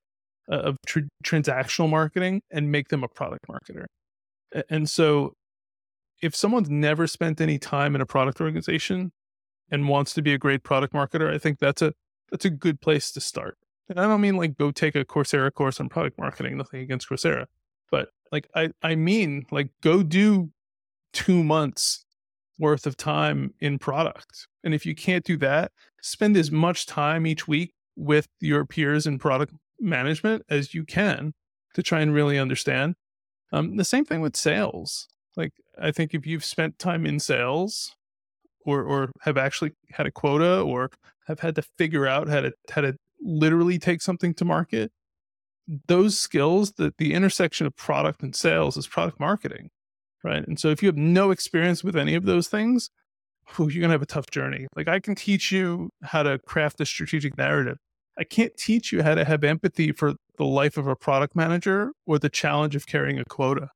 uh, 0.50 0.56
of 0.56 0.76
tr- 0.84 1.00
transactional 1.24 1.88
marketing 1.88 2.42
and 2.50 2.72
make 2.72 2.88
them 2.88 3.04
a 3.04 3.08
product 3.08 3.46
marketer 3.48 3.86
and 4.68 4.90
so 4.90 5.34
if 6.22 6.34
someone's 6.34 6.70
never 6.70 7.06
spent 7.06 7.40
any 7.40 7.58
time 7.58 7.94
in 7.94 8.00
a 8.00 8.06
product 8.06 8.40
organization 8.40 9.12
and 9.70 9.88
wants 9.88 10.14
to 10.14 10.22
be 10.22 10.32
a 10.32 10.38
great 10.38 10.62
product 10.62 10.94
marketer, 10.94 11.32
I 11.32 11.38
think 11.38 11.58
that's 11.58 11.82
a 11.82 11.92
that's 12.30 12.44
a 12.44 12.50
good 12.50 12.80
place 12.80 13.12
to 13.12 13.20
start. 13.20 13.58
And 13.88 14.00
I 14.00 14.04
don't 14.04 14.20
mean 14.20 14.36
like 14.36 14.56
go 14.56 14.70
take 14.70 14.94
a 14.94 15.04
Coursera 15.04 15.52
course 15.52 15.80
on 15.80 15.88
product 15.88 16.18
marketing, 16.18 16.56
nothing 16.56 16.80
against 16.80 17.08
Coursera. 17.08 17.46
But 17.90 18.08
like 18.32 18.48
I, 18.54 18.70
I 18.82 18.94
mean 18.94 19.44
like 19.50 19.68
go 19.82 20.02
do 20.02 20.50
two 21.12 21.44
months 21.44 22.03
worth 22.58 22.86
of 22.86 22.96
time 22.96 23.52
in 23.60 23.78
product. 23.78 24.46
And 24.62 24.74
if 24.74 24.86
you 24.86 24.94
can't 24.94 25.24
do 25.24 25.36
that, 25.38 25.72
spend 26.02 26.36
as 26.36 26.50
much 26.50 26.86
time 26.86 27.26
each 27.26 27.48
week 27.48 27.72
with 27.96 28.28
your 28.40 28.64
peers 28.64 29.06
in 29.06 29.18
product 29.18 29.52
management 29.80 30.42
as 30.48 30.74
you 30.74 30.84
can 30.84 31.32
to 31.74 31.82
try 31.82 32.00
and 32.00 32.14
really 32.14 32.38
understand 32.38 32.94
um, 33.52 33.76
the 33.76 33.84
same 33.84 34.04
thing 34.04 34.20
with 34.20 34.36
sales. 34.36 35.08
Like 35.36 35.52
I 35.80 35.90
think 35.90 36.14
if 36.14 36.26
you've 36.26 36.44
spent 36.44 36.78
time 36.78 37.06
in 37.06 37.20
sales, 37.20 37.94
or 38.66 38.82
or 38.82 39.10
have 39.22 39.36
actually 39.36 39.72
had 39.90 40.06
a 40.06 40.10
quota, 40.10 40.60
or 40.60 40.90
have 41.26 41.40
had 41.40 41.54
to 41.56 41.62
figure 41.76 42.06
out 42.06 42.28
how 42.28 42.40
to 42.40 42.52
how 42.70 42.82
to 42.82 42.96
literally 43.20 43.78
take 43.78 44.02
something 44.02 44.34
to 44.34 44.44
market, 44.44 44.92
those 45.86 46.18
skills, 46.18 46.72
that 46.72 46.96
the 46.98 47.14
intersection 47.14 47.66
of 47.66 47.76
product 47.76 48.22
and 48.22 48.34
sales 48.34 48.76
is 48.76 48.86
product 48.86 49.20
marketing, 49.20 49.70
right? 50.24 50.46
And 50.46 50.58
so 50.58 50.68
if 50.68 50.82
you 50.82 50.88
have 50.88 50.96
no 50.96 51.30
experience 51.30 51.84
with 51.84 51.94
any 51.94 52.14
of 52.14 52.24
those 52.24 52.48
things, 52.48 52.90
whew, 53.54 53.68
you're 53.68 53.82
gonna 53.82 53.92
have 53.92 54.02
a 54.02 54.06
tough 54.06 54.30
journey. 54.30 54.66
Like 54.74 54.88
I 54.88 54.98
can 54.98 55.14
teach 55.14 55.52
you 55.52 55.90
how 56.02 56.22
to 56.22 56.38
craft 56.38 56.80
a 56.80 56.86
strategic 56.86 57.36
narrative. 57.36 57.76
I 58.18 58.24
can't 58.24 58.56
teach 58.56 58.92
you 58.92 59.02
how 59.02 59.14
to 59.14 59.24
have 59.24 59.44
empathy 59.44 59.92
for 59.92 60.14
the 60.38 60.44
life 60.44 60.76
of 60.76 60.86
a 60.86 60.96
product 60.96 61.36
manager 61.36 61.92
or 62.06 62.18
the 62.18 62.28
challenge 62.28 62.74
of 62.74 62.86
carrying 62.86 63.18
a 63.18 63.24
quota. 63.24 63.68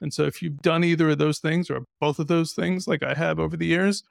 And 0.00 0.12
so 0.12 0.24
if 0.24 0.42
you've 0.42 0.58
done 0.58 0.84
either 0.84 1.10
of 1.10 1.18
those 1.18 1.38
things 1.38 1.70
or 1.70 1.80
both 2.00 2.18
of 2.18 2.26
those 2.26 2.52
things 2.52 2.86
like 2.86 3.02
I 3.02 3.14
have 3.14 3.38
over 3.38 3.56
the 3.56 3.66
years, 3.66 4.02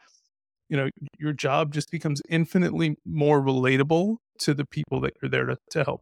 you 0.69 0.77
know, 0.77 0.89
your 1.19 1.33
job 1.33 1.73
just 1.73 1.91
becomes 1.91 2.21
infinitely 2.27 2.95
more 3.05 3.41
relatable 3.41 4.17
to 4.39 4.53
the 4.53 4.65
people 4.65 4.99
that 5.01 5.13
you're 5.21 5.29
there 5.29 5.45
to, 5.45 5.57
to 5.71 5.83
help. 5.83 6.01